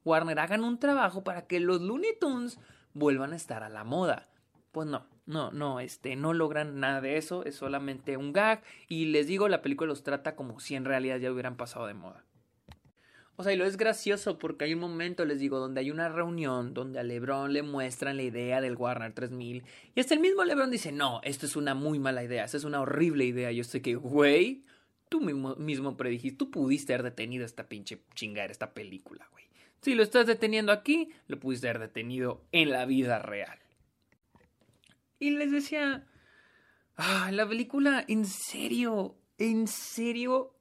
Warner 0.03 0.39
hagan 0.39 0.63
un 0.63 0.79
trabajo 0.79 1.23
para 1.23 1.45
que 1.45 1.59
los 1.59 1.79
Looney 1.79 2.17
Tunes 2.19 2.57
vuelvan 2.95 3.33
a 3.33 3.35
estar 3.35 3.61
a 3.61 3.69
la 3.69 3.83
moda. 3.83 4.29
Pues 4.71 4.87
no, 4.87 5.05
no, 5.25 5.51
no, 5.51 5.79
este, 5.79 6.15
no 6.15 6.34
logran 6.34 6.79
nada 6.79 7.01
de 7.01 7.17
eso, 7.17 7.44
es 7.46 7.55
solamente 7.55 8.17
un 8.17 8.34
gag 8.34 8.63
y 8.88 9.05
les 9.05 9.27
digo, 9.27 9.48
la 9.50 9.62
película 9.62 9.88
los 9.88 10.03
trata 10.03 10.36
como 10.36 10.60
si 10.60 10.75
en 10.75 10.86
realidad 10.86 11.17
ya 11.20 11.32
hubieran 11.32 11.58
pasado 11.58 11.88
de 11.88 11.94
moda. 11.94 12.24
O 13.38 13.44
sea, 13.44 13.51
y 13.51 13.58
lo 13.58 13.65
es 13.65 13.75
gracioso 13.75 14.38
porque 14.38 14.63
hay 14.63 14.74
un 14.74 14.79
momento, 14.79 15.25
les 15.25 15.39
digo, 15.39 15.60
donde 15.60 15.82
hay 15.82 15.91
una 15.91 16.08
reunión 16.08 16.74
donde 16.74 17.00
a 17.00 17.03
LeBron 17.03 17.51
le 17.51 17.63
muestran 17.63 18.15
la 18.15 18.24
idea 18.24 18.62
del 18.62 18.77
Warner 18.77 19.12
3000 19.12 19.63
y 19.94 20.00
hasta 20.00 20.13
el 20.13 20.22
mismo 20.22 20.44
LeBron 20.46 20.72
dice, 20.72 20.94
no, 20.94 21.20
esto 21.24 21.46
es 21.46 21.58
una 21.58 21.74
muy 21.74 22.00
mala 22.00 22.24
idea, 22.24 22.46
esto 22.46 22.55
es 22.58 22.63
una 22.63 22.79
horrible 22.79 23.25
idea. 23.25 23.51
Yo 23.51 23.65
sé 23.65 23.82
que, 23.82 23.96
güey, 23.96 24.63
tú 25.10 25.20
mismo, 25.20 25.55
mismo 25.58 25.98
predijiste, 25.98 26.38
tú 26.38 26.50
pudiste 26.50 26.94
haber 26.94 27.03
detenido 27.03 27.46
esta 27.46 27.67
pinche 27.67 28.03
chingada, 28.13 28.51
esta 28.51 28.74
película, 28.74 29.27
güey. 29.32 29.44
Si 29.82 29.96
lo 29.96 30.03
estás 30.03 30.27
deteniendo 30.27 30.72
aquí, 30.72 31.10
lo 31.27 31.38
pudiste 31.38 31.67
haber 31.67 31.82
detenido 31.82 32.41
en 32.53 32.70
la 32.70 32.86
vida 32.86 33.20
real. 33.20 33.60
Y 35.19 35.31
les 35.31 35.51
decía, 35.51 36.05
ah, 36.98 37.29
la 37.31 37.48
película, 37.48 38.03
en 38.07 38.25
serio, 38.25 39.15
en 39.38 39.67
serio, 39.67 40.53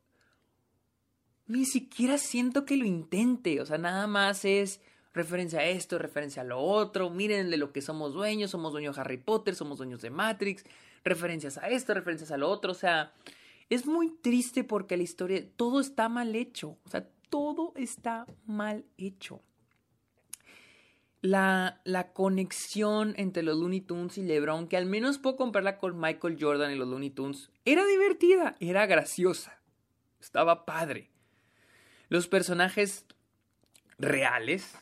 ni 1.46 1.64
siquiera 1.64 2.18
siento 2.18 2.64
que 2.64 2.76
lo 2.76 2.84
intente. 2.84 3.60
O 3.60 3.66
sea, 3.66 3.78
nada 3.78 4.06
más 4.06 4.44
es 4.44 4.80
referencia 5.12 5.60
a 5.60 5.64
esto, 5.64 5.98
referencia 5.98 6.42
a 6.42 6.46
lo 6.46 6.60
otro. 6.60 7.10
Miren 7.10 7.50
de 7.50 7.56
lo 7.56 7.72
que 7.72 7.82
somos 7.82 8.14
dueños, 8.14 8.50
somos 8.50 8.72
dueños 8.72 8.96
de 8.96 9.02
Harry 9.02 9.18
Potter, 9.18 9.54
somos 9.54 9.78
dueños 9.78 10.02
de 10.02 10.10
Matrix, 10.10 10.64
referencias 11.04 11.58
a 11.58 11.68
esto, 11.68 11.94
referencias 11.94 12.30
a 12.30 12.36
lo 12.36 12.48
otro. 12.48 12.72
O 12.72 12.76
sea, 12.76 13.12
es 13.70 13.86
muy 13.86 14.10
triste 14.10 14.64
porque 14.64 14.96
la 14.96 15.02
historia, 15.02 15.44
todo 15.56 15.80
está 15.80 16.08
mal 16.08 16.34
hecho. 16.36 16.78
O 16.84 16.88
sea, 16.88 17.08
todo 17.28 17.72
está 17.76 18.26
mal 18.46 18.84
hecho 18.96 19.42
la, 21.24 21.80
la, 21.84 22.12
conexión 22.12 23.14
entre 23.16 23.42
los 23.42 23.56
Looney 23.56 23.80
Tunes 23.80 24.18
y 24.18 24.22
LeBron, 24.22 24.68
que 24.68 24.76
al 24.76 24.84
menos 24.84 25.16
puedo 25.16 25.36
compararla 25.36 25.78
con 25.78 25.98
Michael 25.98 26.36
Jordan 26.38 26.70
y 26.70 26.74
los 26.74 26.86
Looney 26.86 27.08
Tunes, 27.08 27.50
era 27.64 27.86
divertida, 27.86 28.56
era 28.60 28.84
graciosa, 28.84 29.58
estaba 30.20 30.66
padre. 30.66 31.08
Los 32.10 32.28
personajes 32.28 33.06
reales 33.98 34.76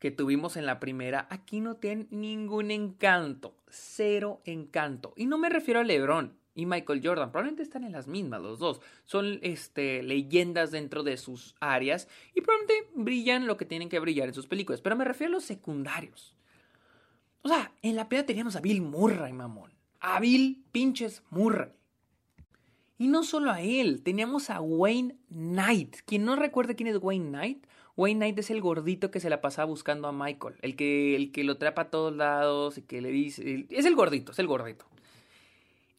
que 0.00 0.10
tuvimos 0.10 0.58
en 0.58 0.66
la 0.66 0.80
primera, 0.80 1.26
aquí 1.30 1.60
no 1.60 1.76
tienen 1.76 2.08
ningún 2.10 2.70
encanto, 2.70 3.56
cero 3.70 4.42
encanto. 4.44 5.14
Y 5.16 5.24
no 5.24 5.38
me 5.38 5.48
refiero 5.48 5.80
a 5.80 5.84
LeBron, 5.84 6.36
y 6.54 6.66
Michael 6.66 7.00
Jordan. 7.02 7.30
Probablemente 7.30 7.62
están 7.62 7.84
en 7.84 7.92
las 7.92 8.06
mismas 8.06 8.40
los 8.40 8.58
dos. 8.58 8.80
Son 9.04 9.38
este, 9.42 10.02
leyendas 10.02 10.70
dentro 10.70 11.02
de 11.02 11.16
sus 11.16 11.54
áreas 11.60 12.08
y 12.34 12.40
probablemente 12.40 12.90
brillan 12.94 13.46
lo 13.46 13.56
que 13.56 13.64
tienen 13.64 13.88
que 13.88 13.98
brillar 13.98 14.28
en 14.28 14.34
sus 14.34 14.46
películas. 14.46 14.80
Pero 14.80 14.96
me 14.96 15.04
refiero 15.04 15.32
a 15.32 15.36
los 15.36 15.44
secundarios. 15.44 16.34
O 17.42 17.48
sea, 17.48 17.72
en 17.82 17.96
la 17.96 18.08
pelea 18.08 18.24
teníamos 18.24 18.56
a 18.56 18.60
Bill 18.60 18.80
Murray, 18.80 19.32
mamón. 19.32 19.72
A 20.00 20.20
Bill 20.20 20.64
pinches 20.72 21.22
Murray. 21.30 21.70
Y 22.96 23.08
no 23.08 23.24
solo 23.24 23.50
a 23.50 23.60
él, 23.60 24.02
teníamos 24.02 24.50
a 24.50 24.60
Wayne 24.60 25.16
Knight. 25.28 25.96
Quien 26.06 26.24
no 26.24 26.36
recuerda 26.36 26.74
quién 26.74 26.86
es 26.86 26.98
Wayne 27.02 27.28
Knight, 27.28 27.66
Wayne 27.96 28.18
Knight 28.18 28.38
es 28.38 28.50
el 28.50 28.60
gordito 28.60 29.10
que 29.10 29.20
se 29.20 29.30
la 29.30 29.40
pasaba 29.40 29.66
buscando 29.66 30.08
a 30.08 30.12
Michael. 30.12 30.54
El 30.62 30.76
que, 30.76 31.16
el 31.16 31.32
que 31.32 31.44
lo 31.44 31.58
trapa 31.58 31.82
a 31.82 31.90
todos 31.90 32.14
lados 32.14 32.78
y 32.78 32.82
que 32.82 33.00
le 33.00 33.10
dice... 33.10 33.66
Es 33.70 33.84
el 33.84 33.94
gordito, 33.94 34.32
es 34.32 34.38
el 34.38 34.46
gordito. 34.46 34.86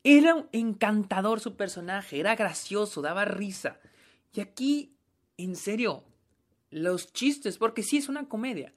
Era 0.08 0.48
encantador 0.52 1.40
su 1.40 1.56
personaje, 1.56 2.20
era 2.20 2.36
gracioso, 2.36 3.02
daba 3.02 3.26
risa. 3.26 3.80
Y 4.34 4.40
aquí, 4.40 4.96
en 5.36 5.56
serio, 5.56 6.04
los 6.70 7.12
chistes, 7.12 7.58
porque 7.58 7.82
sí 7.82 7.98
es 7.98 8.08
una 8.08 8.30
comedia, 8.30 8.72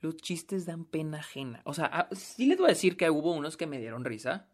los 0.00 0.16
chistes 0.16 0.64
dan 0.64 0.86
pena 0.86 1.18
ajena. 1.18 1.60
O 1.66 1.74
sea, 1.74 1.90
ah, 1.92 2.08
sí 2.12 2.46
les 2.46 2.56
voy 2.56 2.68
a 2.68 2.70
decir 2.70 2.96
que 2.96 3.10
hubo 3.10 3.34
unos 3.34 3.58
que 3.58 3.66
me 3.66 3.78
dieron 3.78 4.06
risa, 4.06 4.48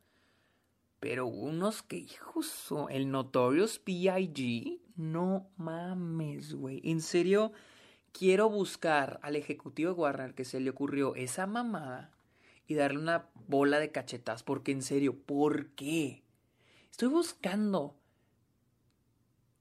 pero 0.98 1.28
unos 1.28 1.84
que, 1.84 1.98
hijos, 1.98 2.74
el 2.90 3.08
Notorious 3.12 3.78
P.I.G., 3.78 4.80
no 4.96 5.48
mames, 5.56 6.54
güey. 6.54 6.80
En 6.82 7.02
serio, 7.02 7.52
quiero 8.10 8.50
buscar 8.50 9.20
al 9.22 9.36
ejecutivo 9.36 9.92
de 9.92 10.00
Warner 10.00 10.34
que 10.34 10.44
se 10.44 10.58
le 10.58 10.70
ocurrió 10.70 11.14
esa 11.14 11.46
mamada 11.46 12.15
y 12.66 12.74
darle 12.74 12.98
una 12.98 13.28
bola 13.46 13.78
de 13.78 13.92
cachetas. 13.92 14.42
Porque 14.42 14.72
en 14.72 14.82
serio, 14.82 15.16
¿por 15.18 15.70
qué? 15.70 16.22
Estoy 16.90 17.08
buscando. 17.08 17.96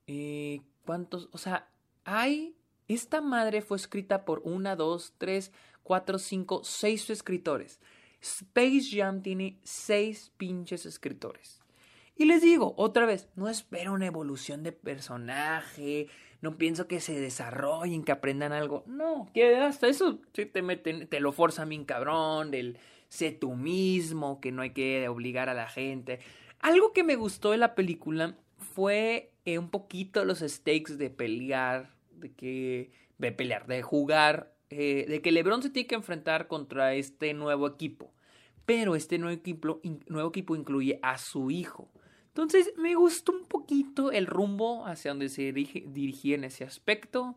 Eh, 0.08 0.62
¿Cuántos? 0.86 1.30
O 1.32 1.38
sea, 1.38 1.70
hay 2.04 2.56
Esta 2.88 3.20
madre 3.22 3.62
fue 3.62 3.78
escrita 3.78 4.26
por 4.26 4.42
una, 4.44 4.76
dos, 4.76 5.16
tres, 5.18 5.52
cuatro, 5.82 6.20
cinco, 6.20 6.64
seis 6.64 7.10
escritores. 7.10 7.80
Space 8.22 8.90
Jam 8.92 9.22
tiene 9.22 9.60
seis 9.64 10.32
pinches 10.38 10.86
escritores. 10.86 11.62
Y 12.16 12.26
les 12.26 12.42
digo, 12.42 12.74
otra 12.78 13.06
vez, 13.06 13.28
no 13.36 13.50
espero 13.50 13.94
una 13.94 14.06
evolución 14.06 14.64
de 14.64 14.72
personaje, 14.72 16.08
no 16.42 16.58
pienso 16.58 16.88
que 16.88 17.02
se 17.02 17.20
desarrollen, 17.20 18.04
que 18.04 18.14
aprendan 18.14 18.54
algo. 18.54 18.84
No, 18.88 19.30
que 19.34 19.58
hasta 19.58 19.88
eso 19.88 20.20
te 20.34 20.62
meten, 20.62 21.08
te 21.08 21.20
lo 21.20 21.34
forza 21.34 21.66
bien 21.66 21.86
cabrón, 21.86 22.52
del 22.52 22.78
sé 23.10 23.32
tú 23.32 23.56
mismo, 23.56 24.40
que 24.42 24.52
no 24.52 24.62
hay 24.62 24.72
que 24.72 25.08
obligar 25.08 25.50
a 25.50 25.54
la 25.54 25.68
gente. 25.68 26.20
Algo 26.60 26.94
que 26.94 27.04
me 27.04 27.16
gustó 27.16 27.52
de 27.52 27.58
la 27.58 27.76
película 27.76 28.38
fue 28.58 29.32
eh, 29.46 29.60
un 29.60 29.70
poquito 29.70 30.26
los 30.26 30.40
stakes 30.40 30.98
de 30.98 31.10
pelear, 31.10 31.94
de 32.12 32.34
que 32.34 32.92
de 33.18 33.32
pelear, 33.32 33.68
de 33.68 33.82
jugar, 33.82 34.54
eh, 34.70 35.06
de 35.08 35.22
que 35.22 35.32
LeBron 35.32 35.62
se 35.62 35.70
tiene 35.70 35.88
que 35.88 35.96
enfrentar 35.96 36.48
contra 36.48 36.94
este 36.96 37.34
nuevo 37.34 37.68
equipo. 37.68 38.14
Pero 38.66 38.96
este 38.96 39.20
nuevo 39.20 39.38
equipo, 39.38 39.80
nuevo 40.08 40.30
equipo 40.30 40.56
incluye 40.56 41.00
a 41.04 41.18
su 41.18 41.52
hijo. 41.52 41.92
Entonces 42.28 42.74
me 42.78 42.96
gustó 42.96 43.32
un 43.32 43.46
poquito 43.46 44.12
el 44.12 44.26
rumbo 44.26 44.86
hacia 44.86 45.12
donde 45.12 45.30
se 45.30 45.54
dirigía 45.54 46.36
en 46.36 46.44
ese 46.44 46.64
aspecto. 46.64 47.36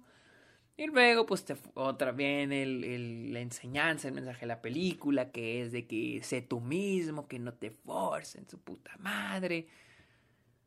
Y 0.78 0.86
luego, 0.86 1.26
pues, 1.26 1.44
otra 1.74 2.12
vez 2.12 2.48
el, 2.52 3.32
la 3.32 3.40
enseñanza, 3.40 4.06
el 4.06 4.14
mensaje 4.14 4.42
de 4.42 4.46
la 4.46 4.62
película, 4.62 5.32
que 5.32 5.60
es 5.60 5.72
de 5.72 5.88
que 5.88 6.20
sé 6.22 6.40
tú 6.40 6.60
mismo, 6.60 7.26
que 7.26 7.40
no 7.40 7.52
te 7.52 7.72
forcen, 7.72 8.48
su 8.48 8.60
puta 8.60 8.92
madre. 9.00 9.66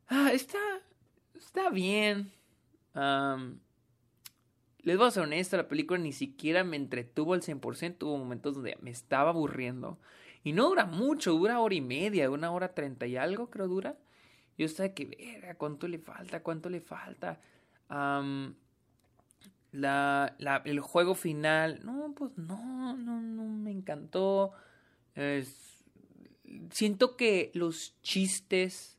Ah, 0.08 0.32
está, 0.34 0.60
está 1.34 1.70
bien. 1.70 2.30
les 4.80 4.98
voy 4.98 5.08
a 5.08 5.12
ser 5.12 5.24
honesto, 5.24 5.56
la 5.56 5.70
película 5.70 5.98
ni 5.98 6.12
siquiera 6.12 6.66
me 6.66 6.76
entretuvo 6.76 7.34
al 7.34 7.42
100%. 7.42 8.04
Hubo 8.04 8.18
momentos 8.18 8.56
donde 8.56 8.78
me 8.82 8.92
estaba 8.92 9.30
aburriendo. 9.30 9.98
Y 10.44 10.52
no 10.52 10.68
dura 10.68 10.86
mucho, 10.86 11.32
dura 11.32 11.62
hora 11.62 11.76
y 11.76 11.80
media, 11.80 12.30
una 12.30 12.52
hora 12.52 12.74
treinta 12.74 13.08
y 13.08 13.16
algo, 13.16 13.50
creo 13.50 13.70
dura. 13.70 13.98
Yo 14.58 14.66
estaba 14.66 14.90
que, 14.90 15.06
verga, 15.06 15.56
¿cuánto 15.56 15.88
le 15.88 16.00
falta? 16.00 16.44
¿Cuánto 16.44 16.70
le 16.70 16.82
falta? 16.82 17.40
La, 19.72 20.36
la, 20.38 20.62
el 20.66 20.80
juego 20.80 21.16
final, 21.16 21.80
no, 21.84 22.14
pues 22.16 22.38
no, 22.38 22.96
no, 22.98 23.22
no 23.22 23.44
me 23.44 23.72
encantó. 23.72 24.52
siento 26.72 27.16
que 27.16 27.52
los 27.54 28.00
chistes... 28.02 28.98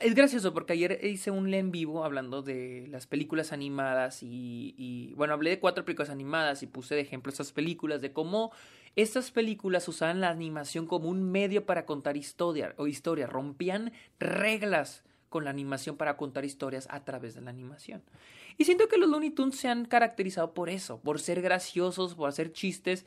Es 0.00 0.14
gracioso 0.16 0.52
porque 0.52 0.72
ayer 0.72 0.98
hice 1.04 1.30
un 1.30 1.54
en 1.54 1.70
vivo 1.70 2.04
hablando 2.04 2.42
de 2.42 2.86
las 2.88 3.06
películas 3.06 3.52
animadas 3.52 4.24
y, 4.24 4.74
y, 4.76 5.14
bueno, 5.14 5.34
hablé 5.34 5.50
de 5.50 5.60
cuatro 5.60 5.84
películas 5.84 6.10
animadas 6.10 6.64
y 6.64 6.66
puse 6.66 6.96
de 6.96 7.02
ejemplo 7.02 7.30
esas 7.30 7.52
películas, 7.52 8.00
de 8.00 8.12
cómo 8.12 8.50
estas 8.96 9.30
películas 9.30 9.86
usaban 9.86 10.20
la 10.20 10.30
animación 10.30 10.86
como 10.86 11.08
un 11.08 11.22
medio 11.30 11.64
para 11.64 11.86
contar 11.86 12.16
historia 12.16 12.74
o 12.76 12.88
historia, 12.88 13.28
rompían 13.28 13.92
reglas 14.18 15.04
con 15.34 15.42
la 15.42 15.50
animación 15.50 15.96
para 15.96 16.16
contar 16.16 16.44
historias 16.44 16.86
a 16.92 17.04
través 17.04 17.34
de 17.34 17.40
la 17.40 17.50
animación. 17.50 18.04
Y 18.56 18.66
siento 18.66 18.86
que 18.86 18.98
los 18.98 19.10
Looney 19.10 19.30
Tunes 19.30 19.56
se 19.56 19.66
han 19.66 19.84
caracterizado 19.84 20.54
por 20.54 20.70
eso, 20.70 21.00
por 21.00 21.18
ser 21.18 21.42
graciosos, 21.42 22.14
por 22.14 22.28
hacer 22.28 22.52
chistes 22.52 23.04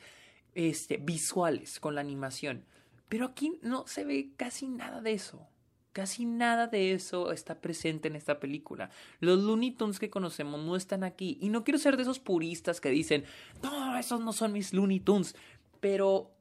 este, 0.54 0.98
visuales 0.98 1.80
con 1.80 1.94
la 1.94 2.02
animación. 2.02 2.66
Pero 3.08 3.24
aquí 3.24 3.58
no 3.62 3.86
se 3.86 4.04
ve 4.04 4.32
casi 4.36 4.68
nada 4.68 5.00
de 5.00 5.14
eso. 5.14 5.48
Casi 5.94 6.26
nada 6.26 6.66
de 6.66 6.92
eso 6.92 7.32
está 7.32 7.62
presente 7.62 8.08
en 8.08 8.14
esta 8.16 8.38
película. 8.38 8.90
Los 9.20 9.38
Looney 9.38 9.70
Tunes 9.70 9.98
que 9.98 10.10
conocemos 10.10 10.62
no 10.62 10.76
están 10.76 11.04
aquí. 11.04 11.38
Y 11.40 11.48
no 11.48 11.64
quiero 11.64 11.78
ser 11.78 11.96
de 11.96 12.02
esos 12.02 12.18
puristas 12.18 12.82
que 12.82 12.90
dicen, 12.90 13.24
no, 13.62 13.96
esos 13.96 14.20
no 14.20 14.34
son 14.34 14.52
mis 14.52 14.74
Looney 14.74 15.00
Tunes 15.00 15.34
pero 15.80 16.32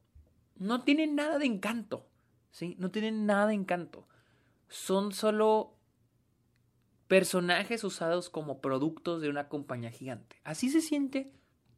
no 0.57 0.83
tienen 0.83 1.15
nada 1.15 1.37
de 1.37 1.45
encanto, 1.45 2.05
¿sí? 2.51 2.75
No 2.79 2.91
tienen 2.91 3.25
nada 3.25 3.47
de 3.47 3.53
encanto. 3.53 4.07
Son 4.67 5.11
solo 5.11 5.76
personajes 7.07 7.83
usados 7.83 8.29
como 8.29 8.61
productos 8.61 9.21
de 9.21 9.29
una 9.29 9.47
compañía 9.47 9.91
gigante. 9.91 10.39
Así 10.43 10.69
se 10.69 10.81
siente 10.81 11.31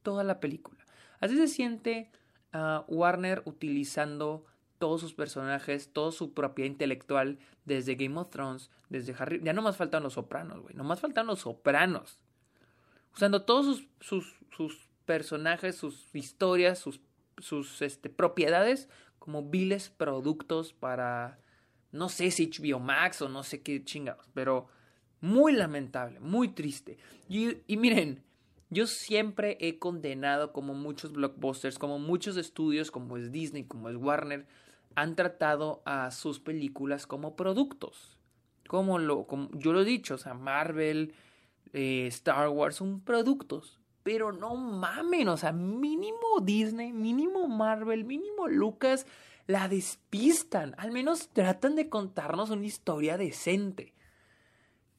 toda 0.03 0.23
la 0.23 0.39
película. 0.39 0.83
Así 1.19 1.35
se 1.37 1.47
siente 1.47 2.11
uh, 2.53 2.83
Warner 2.87 3.41
utilizando 3.45 4.45
todos 4.77 5.01
sus 5.01 5.13
personajes, 5.13 5.91
toda 5.91 6.11
su 6.11 6.33
propiedad 6.33 6.71
intelectual, 6.71 7.37
desde 7.65 7.95
Game 7.95 8.17
of 8.17 8.29
Thrones, 8.29 8.71
desde 8.89 9.13
Harry. 9.19 9.41
Ya 9.43 9.53
no 9.53 9.61
más 9.61 9.77
faltan 9.77 10.03
los 10.03 10.13
sopranos, 10.13 10.61
güey. 10.61 10.75
No 10.75 10.83
más 10.83 11.01
faltan 11.01 11.27
los 11.27 11.39
sopranos. 11.39 12.19
Usando 13.13 13.43
todos 13.43 13.65
sus, 13.65 13.87
sus, 13.99 14.39
sus 14.55 14.89
personajes, 15.05 15.75
sus 15.75 16.07
historias, 16.13 16.79
sus 16.79 17.01
sus 17.41 17.81
este, 17.81 18.09
propiedades 18.09 18.89
como 19.17 19.43
viles 19.43 19.89
productos 19.89 20.73
para, 20.73 21.39
no 21.91 22.09
sé 22.09 22.31
si 22.31 22.49
HBO 22.49 22.79
Max 22.79 23.21
o 23.21 23.29
no 23.29 23.43
sé 23.43 23.61
qué 23.61 23.83
chingados, 23.83 24.29
pero 24.33 24.67
muy 25.21 25.53
lamentable, 25.53 26.19
muy 26.19 26.49
triste. 26.49 26.97
Y, 27.27 27.57
y 27.67 27.77
miren, 27.77 28.23
yo 28.69 28.85
siempre 28.85 29.57
he 29.59 29.79
condenado 29.79 30.53
como 30.53 30.73
muchos 30.73 31.13
blockbusters, 31.13 31.79
como 31.79 31.97
muchos 31.97 32.37
estudios, 32.37 32.91
como 32.91 33.17
es 33.17 33.31
Disney, 33.31 33.63
como 33.63 33.89
es 33.89 33.95
Warner, 33.95 34.45
han 34.95 35.15
tratado 35.15 35.81
a 35.85 36.11
sus 36.11 36.39
películas 36.39 37.07
como 37.07 37.35
productos. 37.35 38.17
Como 38.67 38.99
lo, 38.99 39.25
como 39.25 39.49
yo 39.53 39.73
lo 39.73 39.81
he 39.81 39.85
dicho, 39.85 40.15
o 40.15 40.17
sea, 40.19 40.35
Marvel, 40.35 41.13
eh, 41.73 42.05
Star 42.07 42.49
Wars 42.49 42.75
son 42.75 43.01
productos. 43.01 43.79
Pero 44.03 44.31
no 44.31 44.55
mamen, 44.55 45.27
o 45.29 45.37
sea, 45.37 45.51
mínimo 45.51 46.39
Disney, 46.41 46.93
mínimo 46.93 47.47
Marvel, 47.47 48.05
mínimo 48.05 48.47
Lucas 48.47 49.05
la 49.47 49.67
despistan. 49.67 50.75
Al 50.77 50.91
menos 50.91 51.29
tratan 51.29 51.75
de 51.75 51.89
contarnos 51.89 52.51
una 52.51 52.67
historia 52.67 53.17
decente. 53.17 53.93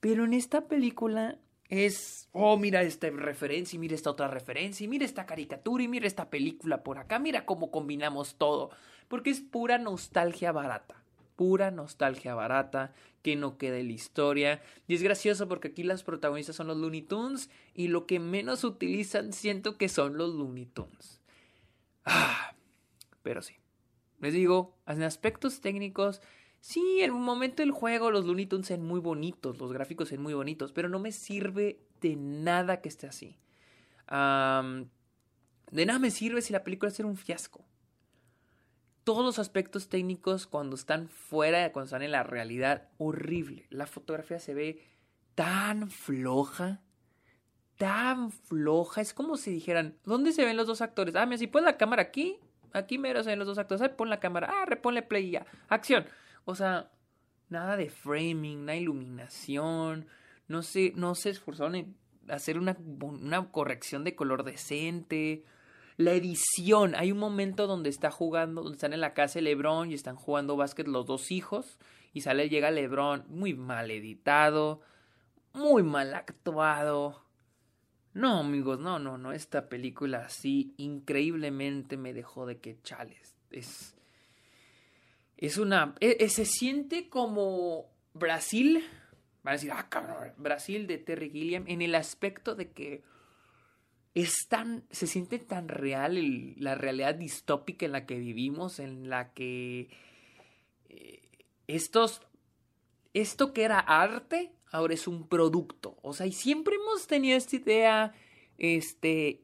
Pero 0.00 0.24
en 0.24 0.32
esta 0.32 0.66
película 0.66 1.38
es, 1.68 2.28
oh, 2.32 2.56
mira 2.56 2.82
esta 2.82 3.10
referencia 3.10 3.76
y 3.76 3.78
mira 3.78 3.94
esta 3.94 4.10
otra 4.10 4.28
referencia 4.28 4.84
y 4.84 4.88
mira 4.88 5.04
esta 5.04 5.26
caricatura 5.26 5.84
y 5.84 5.88
mira 5.88 6.06
esta 6.06 6.30
película 6.30 6.82
por 6.82 6.98
acá, 6.98 7.18
mira 7.18 7.46
cómo 7.46 7.70
combinamos 7.70 8.36
todo. 8.36 8.70
Porque 9.08 9.30
es 9.30 9.40
pura 9.40 9.78
nostalgia 9.78 10.52
barata 10.52 11.00
pura 11.40 11.70
nostalgia 11.70 12.34
barata, 12.34 12.92
que 13.22 13.34
no 13.34 13.56
quede 13.56 13.82
la 13.82 13.92
historia. 13.92 14.62
Y 14.86 14.94
es 14.94 15.02
gracioso 15.02 15.48
porque 15.48 15.68
aquí 15.68 15.82
las 15.82 16.02
protagonistas 16.02 16.54
son 16.54 16.66
los 16.66 16.76
Looney 16.76 17.00
Tunes 17.00 17.48
y 17.72 17.88
lo 17.88 18.06
que 18.06 18.20
menos 18.20 18.62
utilizan 18.62 19.32
siento 19.32 19.78
que 19.78 19.88
son 19.88 20.18
los 20.18 20.34
Looney 20.34 20.66
Tunes. 20.66 21.22
Ah, 22.04 22.54
pero 23.22 23.40
sí. 23.40 23.54
Les 24.20 24.34
digo, 24.34 24.76
en 24.86 25.02
aspectos 25.02 25.62
técnicos, 25.62 26.20
sí, 26.60 27.00
en 27.00 27.12
un 27.12 27.22
momento 27.22 27.62
del 27.62 27.72
juego 27.72 28.10
los 28.10 28.24
Looney 28.24 28.46
Tunes 28.46 28.68
son 28.68 28.82
muy 28.82 29.00
bonitos, 29.00 29.58
los 29.58 29.72
gráficos 29.72 30.08
son 30.10 30.22
muy 30.22 30.34
bonitos, 30.34 30.72
pero 30.72 30.88
no 30.88 30.98
me 30.98 31.12
sirve 31.12 31.80
de 32.00 32.16
nada 32.16 32.80
que 32.80 32.88
esté 32.88 33.06
así. 33.06 33.38
de 34.08 35.86
nada 35.86 35.98
me 35.98 36.10
sirve 36.10 36.42
si 36.42 36.52
la 36.52 36.64
película 36.64 36.90
es 36.90 37.00
un 37.00 37.16
fiasco 37.16 37.64
todos 39.04 39.24
los 39.24 39.38
aspectos 39.38 39.88
técnicos 39.88 40.46
cuando 40.46 40.76
están 40.76 41.08
fuera, 41.08 41.72
cuando 41.72 41.86
están 41.86 42.02
en 42.02 42.12
la 42.12 42.22
realidad, 42.22 42.88
horrible. 42.98 43.66
La 43.70 43.86
fotografía 43.86 44.38
se 44.38 44.54
ve 44.54 44.84
tan 45.34 45.90
floja, 45.90 46.80
tan 47.76 48.30
floja. 48.30 49.00
Es 49.00 49.14
como 49.14 49.36
si 49.36 49.50
dijeran, 49.50 49.96
¿dónde 50.04 50.32
se 50.32 50.44
ven 50.44 50.56
los 50.56 50.66
dos 50.66 50.80
actores? 50.80 51.16
Ah, 51.16 51.26
mira, 51.26 51.38
si 51.38 51.46
pones 51.46 51.64
la 51.64 51.76
cámara 51.76 52.02
aquí, 52.02 52.38
aquí 52.72 52.98
mero 52.98 53.22
se 53.24 53.30
ven 53.30 53.38
los 53.38 53.48
dos 53.48 53.58
actores. 53.58 53.82
Ah, 53.82 53.96
pon 53.96 54.10
la 54.10 54.20
cámara, 54.20 54.48
ah, 54.48 54.64
reponle 54.66 55.02
play 55.02 55.28
y 55.28 55.30
ya. 55.32 55.46
Acción. 55.68 56.04
O 56.44 56.54
sea, 56.54 56.90
nada 57.48 57.76
de 57.76 57.90
framing, 57.90 58.64
nada 58.64 58.76
de 58.76 58.82
iluminación. 58.82 60.06
No 60.48 60.62
sé, 60.62 60.92
no 60.96 61.14
se 61.14 61.30
esforzaron 61.30 61.74
en 61.74 61.96
hacer 62.28 62.58
una, 62.58 62.76
una 63.00 63.50
corrección 63.50 64.04
de 64.04 64.14
color 64.14 64.44
decente. 64.44 65.44
La 65.96 66.12
edición, 66.12 66.94
hay 66.94 67.12
un 67.12 67.18
momento 67.18 67.66
donde 67.66 67.90
está 67.90 68.10
jugando, 68.10 68.62
donde 68.62 68.76
están 68.76 68.92
en 68.92 69.00
la 69.00 69.12
casa 69.12 69.38
de 69.38 69.42
Lebron 69.42 69.90
y 69.90 69.94
están 69.94 70.16
jugando 70.16 70.56
básquet 70.56 70.88
los 70.88 71.06
dos 71.06 71.30
hijos 71.30 71.78
y 72.12 72.22
sale, 72.22 72.48
llega 72.48 72.70
Lebron 72.70 73.24
muy 73.28 73.54
mal 73.54 73.90
editado, 73.90 74.80
muy 75.52 75.82
mal 75.82 76.14
actuado. 76.14 77.24
No, 78.12 78.40
amigos, 78.40 78.80
no, 78.80 78.98
no, 78.98 79.18
no, 79.18 79.32
esta 79.32 79.68
película 79.68 80.24
así 80.24 80.74
increíblemente 80.78 81.96
me 81.96 82.12
dejó 82.12 82.46
de 82.46 82.58
que 82.58 82.80
chales. 82.82 83.36
Es 83.50 83.99
es 85.40 85.56
una 85.56 85.94
e, 86.00 86.18
e, 86.20 86.28
se 86.28 86.44
siente 86.44 87.08
como 87.08 87.90
Brasil, 88.12 88.84
van 89.42 89.52
a 89.52 89.56
decir, 89.56 89.72
ah, 89.72 89.88
cabrón, 89.88 90.34
Brasil 90.36 90.86
de 90.86 90.98
Terry 90.98 91.30
Gilliam 91.30 91.64
en 91.66 91.82
el 91.82 91.94
aspecto 91.94 92.54
de 92.54 92.70
que 92.70 93.02
es 94.14 94.46
tan, 94.48 94.84
se 94.90 95.06
siente 95.06 95.38
tan 95.38 95.68
real 95.68 96.54
la 96.56 96.74
realidad 96.74 97.14
distópica 97.14 97.86
en 97.86 97.92
la 97.92 98.06
que 98.06 98.18
vivimos, 98.18 98.80
en 98.80 99.08
la 99.08 99.32
que 99.32 99.88
eh, 100.88 101.22
estos, 101.68 102.20
esto 103.14 103.52
que 103.52 103.62
era 103.62 103.78
arte, 103.78 104.52
ahora 104.72 104.94
es 104.94 105.06
un 105.06 105.26
producto. 105.26 105.96
O 106.02 106.12
sea, 106.12 106.26
y 106.26 106.32
siempre 106.32 106.74
hemos 106.74 107.06
tenido 107.06 107.36
esta 107.36 107.56
idea 107.56 108.12
este, 108.58 109.42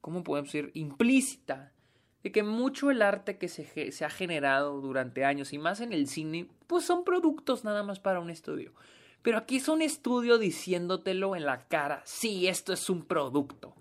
¿cómo 0.00 0.24
podemos 0.24 0.52
decir? 0.52 0.70
Implícita. 0.74 1.72
De 2.22 2.32
que 2.32 2.42
mucho 2.42 2.90
el 2.90 3.02
arte 3.02 3.38
que 3.38 3.48
se, 3.48 3.92
se 3.92 4.04
ha 4.04 4.10
generado 4.10 4.80
durante 4.80 5.24
años 5.24 5.52
y 5.52 5.58
más 5.58 5.80
en 5.80 5.92
el 5.92 6.08
cine, 6.08 6.48
pues 6.66 6.84
son 6.84 7.04
productos 7.04 7.64
nada 7.64 7.82
más 7.82 8.00
para 8.00 8.20
un 8.20 8.30
estudio. 8.30 8.72
Pero 9.22 9.38
aquí 9.38 9.56
es 9.56 9.68
un 9.68 9.82
estudio 9.82 10.38
diciéndotelo 10.38 11.36
en 11.36 11.44
la 11.44 11.68
cara, 11.68 12.02
sí, 12.04 12.46
esto 12.46 12.72
es 12.72 12.88
un 12.88 13.04
producto. 13.04 13.74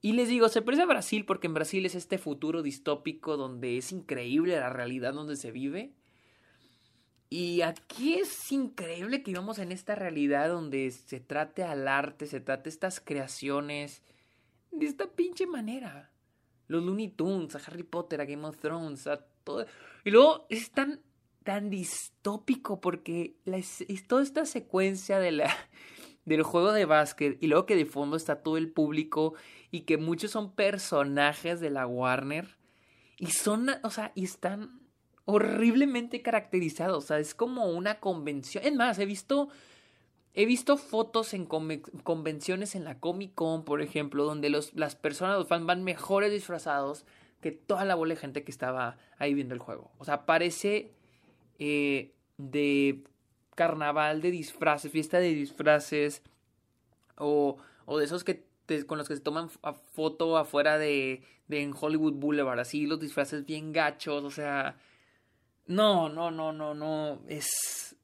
Y 0.00 0.12
les 0.12 0.28
digo, 0.28 0.48
se 0.48 0.62
parece 0.62 0.82
a 0.82 0.86
Brasil 0.86 1.24
porque 1.24 1.48
en 1.48 1.54
Brasil 1.54 1.84
es 1.84 1.94
este 1.94 2.18
futuro 2.18 2.62
distópico 2.62 3.36
donde 3.36 3.78
es 3.78 3.90
increíble 3.90 4.58
la 4.58 4.70
realidad 4.70 5.12
donde 5.12 5.36
se 5.36 5.50
vive. 5.50 5.92
Y 7.30 7.62
aquí 7.62 8.14
es 8.14 8.52
increíble 8.52 9.22
que 9.22 9.32
vivamos 9.32 9.58
en 9.58 9.72
esta 9.72 9.94
realidad 9.94 10.48
donde 10.48 10.90
se 10.90 11.20
trate 11.20 11.62
al 11.62 11.88
arte, 11.88 12.26
se 12.26 12.40
trate 12.40 12.68
estas 12.68 13.00
creaciones 13.00 14.02
de 14.70 14.86
esta 14.86 15.10
pinche 15.10 15.46
manera. 15.46 16.10
Los 16.68 16.82
Looney 16.84 17.08
Tunes, 17.08 17.56
a 17.56 17.58
Harry 17.66 17.82
Potter, 17.82 18.20
a 18.20 18.24
Game 18.24 18.46
of 18.46 18.58
Thrones, 18.58 19.06
a 19.06 19.16
todo. 19.44 19.66
Y 20.04 20.10
luego 20.10 20.46
es 20.48 20.70
tan, 20.70 21.00
tan 21.42 21.70
distópico 21.70 22.80
porque 22.80 23.36
es 23.44 24.06
toda 24.06 24.22
esta 24.22 24.46
secuencia 24.46 25.18
de 25.18 25.32
la, 25.32 25.54
del 26.24 26.42
juego 26.42 26.72
de 26.72 26.84
básquet 26.84 27.38
y 27.40 27.48
luego 27.48 27.66
que 27.66 27.76
de 27.76 27.86
fondo 27.86 28.16
está 28.16 28.42
todo 28.42 28.56
el 28.56 28.70
público 28.70 29.34
y 29.70 29.80
que 29.80 29.96
muchos 29.96 30.30
son 30.30 30.54
personajes 30.54 31.60
de 31.60 31.70
la 31.70 31.86
Warner 31.86 32.58
y 33.18 33.32
son, 33.32 33.68
o 33.82 33.90
sea, 33.90 34.12
y 34.14 34.24
están 34.24 34.80
horriblemente 35.24 36.22
caracterizado. 36.22 36.98
O 36.98 37.02
sea, 37.02 37.18
es 37.18 37.34
como 37.34 37.66
una 37.66 38.00
convención. 38.00 38.64
Es 38.64 38.74
más, 38.74 38.98
he 38.98 39.06
visto. 39.06 39.48
He 40.40 40.46
visto 40.46 40.76
fotos 40.76 41.34
en 41.34 41.46
convenciones 41.46 42.76
en 42.76 42.84
la 42.84 43.00
Comic 43.00 43.34
Con, 43.34 43.64
por 43.64 43.82
ejemplo, 43.82 44.24
donde 44.24 44.50
los, 44.50 44.72
las 44.74 44.94
personas, 44.94 45.36
los 45.36 45.48
fans 45.48 45.66
van 45.66 45.82
mejores 45.82 46.30
disfrazados 46.30 47.04
que 47.40 47.50
toda 47.50 47.84
la 47.84 47.96
bola 47.96 48.14
de 48.14 48.20
gente 48.20 48.44
que 48.44 48.52
estaba 48.52 48.98
ahí 49.18 49.34
viendo 49.34 49.52
el 49.52 49.58
juego. 49.58 49.90
O 49.98 50.04
sea, 50.04 50.26
parece 50.26 50.92
eh, 51.58 52.12
de 52.36 53.02
carnaval 53.56 54.22
de 54.22 54.30
disfraces, 54.30 54.92
fiesta 54.92 55.18
de 55.18 55.34
disfraces, 55.34 56.22
o, 57.16 57.56
o 57.84 57.98
de 57.98 58.04
esos 58.04 58.22
que 58.22 58.46
con 58.86 58.96
los 58.96 59.08
que 59.08 59.16
se 59.16 59.22
toman 59.22 59.50
foto 59.92 60.36
afuera 60.36 60.78
de, 60.78 61.24
de 61.48 61.62
en 61.62 61.74
Hollywood 61.76 62.12
Boulevard, 62.12 62.60
así 62.60 62.86
los 62.86 63.00
disfraces 63.00 63.44
bien 63.44 63.72
gachos, 63.72 64.22
o 64.22 64.30
sea, 64.30 64.76
no, 65.66 66.08
no, 66.08 66.30
no, 66.30 66.52
no, 66.52 66.74
no. 66.74 67.22
Es. 67.26 67.96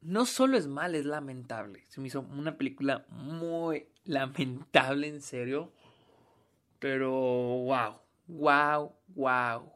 No 0.00 0.26
solo 0.26 0.56
es 0.56 0.66
mal, 0.66 0.94
es 0.94 1.04
lamentable. 1.04 1.84
Se 1.88 2.00
me 2.00 2.06
hizo 2.06 2.20
una 2.20 2.56
película 2.56 3.06
muy 3.08 3.88
lamentable, 4.04 5.08
en 5.08 5.20
serio. 5.20 5.72
Pero, 6.78 7.10
wow. 7.10 7.96
Wow, 8.28 8.92
wow. 9.08 9.72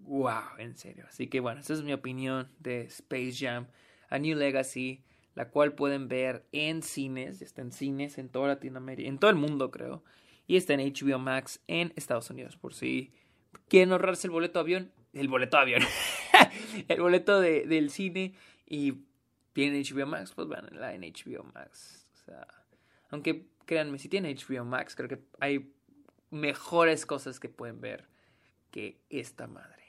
Wow, 0.00 0.58
en 0.58 0.76
serio. 0.76 1.04
Así 1.08 1.28
que 1.28 1.40
bueno, 1.40 1.60
esa 1.60 1.74
es 1.74 1.82
mi 1.82 1.92
opinión 1.92 2.50
de 2.58 2.82
Space 2.82 3.34
Jam, 3.38 3.68
A 4.08 4.18
New 4.18 4.36
Legacy, 4.36 5.04
la 5.34 5.48
cual 5.48 5.74
pueden 5.74 6.08
ver 6.08 6.44
en 6.52 6.82
cines, 6.82 7.40
está 7.40 7.62
en 7.62 7.72
cines 7.72 8.18
en 8.18 8.28
toda 8.28 8.48
Latinoamérica, 8.48 9.08
en 9.08 9.18
todo 9.18 9.30
el 9.30 9.36
mundo 9.36 9.70
creo, 9.70 10.02
y 10.46 10.56
está 10.56 10.74
en 10.74 10.80
HBO 10.80 11.18
Max 11.18 11.60
en 11.68 11.92
Estados 11.96 12.30
Unidos, 12.30 12.56
por 12.56 12.74
si 12.74 13.12
quieren 13.68 13.92
ahorrarse 13.92 14.26
el 14.26 14.32
boleto 14.32 14.58
de 14.58 14.62
avión, 14.62 14.92
el 15.12 15.28
boleto 15.28 15.56
de 15.56 15.62
avión, 15.62 15.82
el 16.88 17.00
boleto 17.00 17.40
de, 17.40 17.66
del 17.66 17.90
cine 17.90 18.34
y 18.66 19.04
tienen 19.52 19.82
HBO 19.82 20.06
Max, 20.06 20.32
pues 20.34 20.48
van 20.48 20.68
la 20.72 20.94
en 20.94 21.02
HBO 21.02 21.44
Max. 21.54 22.06
O 22.12 22.16
sea, 22.24 22.46
aunque 23.10 23.48
créanme, 23.66 23.98
si 23.98 24.08
tienen 24.08 24.36
HBO 24.36 24.64
Max, 24.64 24.96
creo 24.96 25.08
que 25.08 25.22
hay 25.40 25.72
mejores 26.30 27.06
cosas 27.06 27.38
que 27.38 27.48
pueden 27.48 27.80
ver 27.80 28.08
que 28.70 29.00
esta 29.10 29.46
madre. 29.46 29.82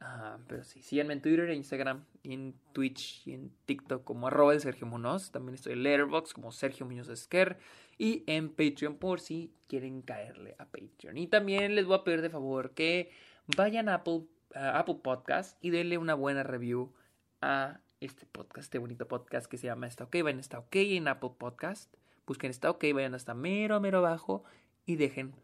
Ah, 0.00 0.38
pero 0.46 0.62
sí, 0.62 0.82
síganme 0.82 1.14
en 1.14 1.22
Twitter, 1.22 1.50
en 1.50 1.56
Instagram, 1.56 2.04
en 2.22 2.54
Twitch 2.72 3.26
y 3.26 3.34
en 3.34 3.50
TikTok 3.66 4.04
como 4.04 4.28
arroba 4.28 4.52
de 4.52 4.60
Sergio 4.60 4.86
Munoz. 4.86 5.32
También 5.32 5.54
estoy 5.54 5.72
en 5.72 5.82
Letterboxd 5.82 6.32
como 6.32 6.52
Sergio 6.52 6.86
Muñoz 6.86 7.08
Esquer. 7.08 7.58
Y 7.98 8.22
en 8.28 8.50
Patreon 8.50 8.96
por 8.96 9.18
si 9.20 9.52
quieren 9.66 10.02
caerle 10.02 10.54
a 10.58 10.66
Patreon. 10.66 11.18
Y 11.18 11.26
también 11.26 11.74
les 11.74 11.84
voy 11.84 11.96
a 11.96 12.04
pedir 12.04 12.22
de 12.22 12.30
favor 12.30 12.70
que 12.74 13.10
vayan 13.56 13.88
a 13.88 13.94
Apple 13.94 14.22
Apple 14.54 15.00
Podcast 15.02 15.62
y 15.62 15.70
denle 15.70 15.98
una 15.98 16.14
buena 16.14 16.42
review 16.42 16.92
a 17.40 17.80
este 18.00 18.26
podcast, 18.26 18.66
este 18.66 18.78
bonito 18.78 19.08
podcast 19.08 19.46
que 19.46 19.58
se 19.58 19.66
llama 19.66 19.86
Está 19.86 20.04
OK. 20.04 20.16
Vayan 20.22 20.38
a 20.38 20.40
Está 20.40 20.58
OK 20.58 20.76
en 20.76 21.08
Apple 21.08 21.30
Podcast. 21.38 21.92
Busquen 22.26 22.50
Está 22.50 22.70
OK, 22.70 22.84
vayan 22.94 23.14
hasta 23.14 23.34
mero, 23.34 23.80
mero 23.80 23.98
abajo 23.98 24.44
y 24.84 24.96
dejen 24.96 25.34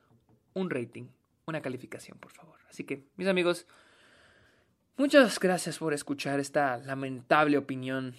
un 0.52 0.70
rating, 0.70 1.06
una 1.46 1.62
calificación, 1.62 2.18
por 2.18 2.30
favor. 2.30 2.58
Así 2.68 2.84
que, 2.84 3.06
mis 3.16 3.26
amigos, 3.26 3.66
muchas 4.96 5.38
gracias 5.40 5.78
por 5.78 5.94
escuchar 5.94 6.40
esta 6.40 6.78
lamentable 6.78 7.58
opinión 7.58 8.14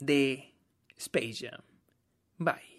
de 0.00 0.54
Space 0.96 1.48
Jam. 1.48 1.60
Bye. 2.38 2.78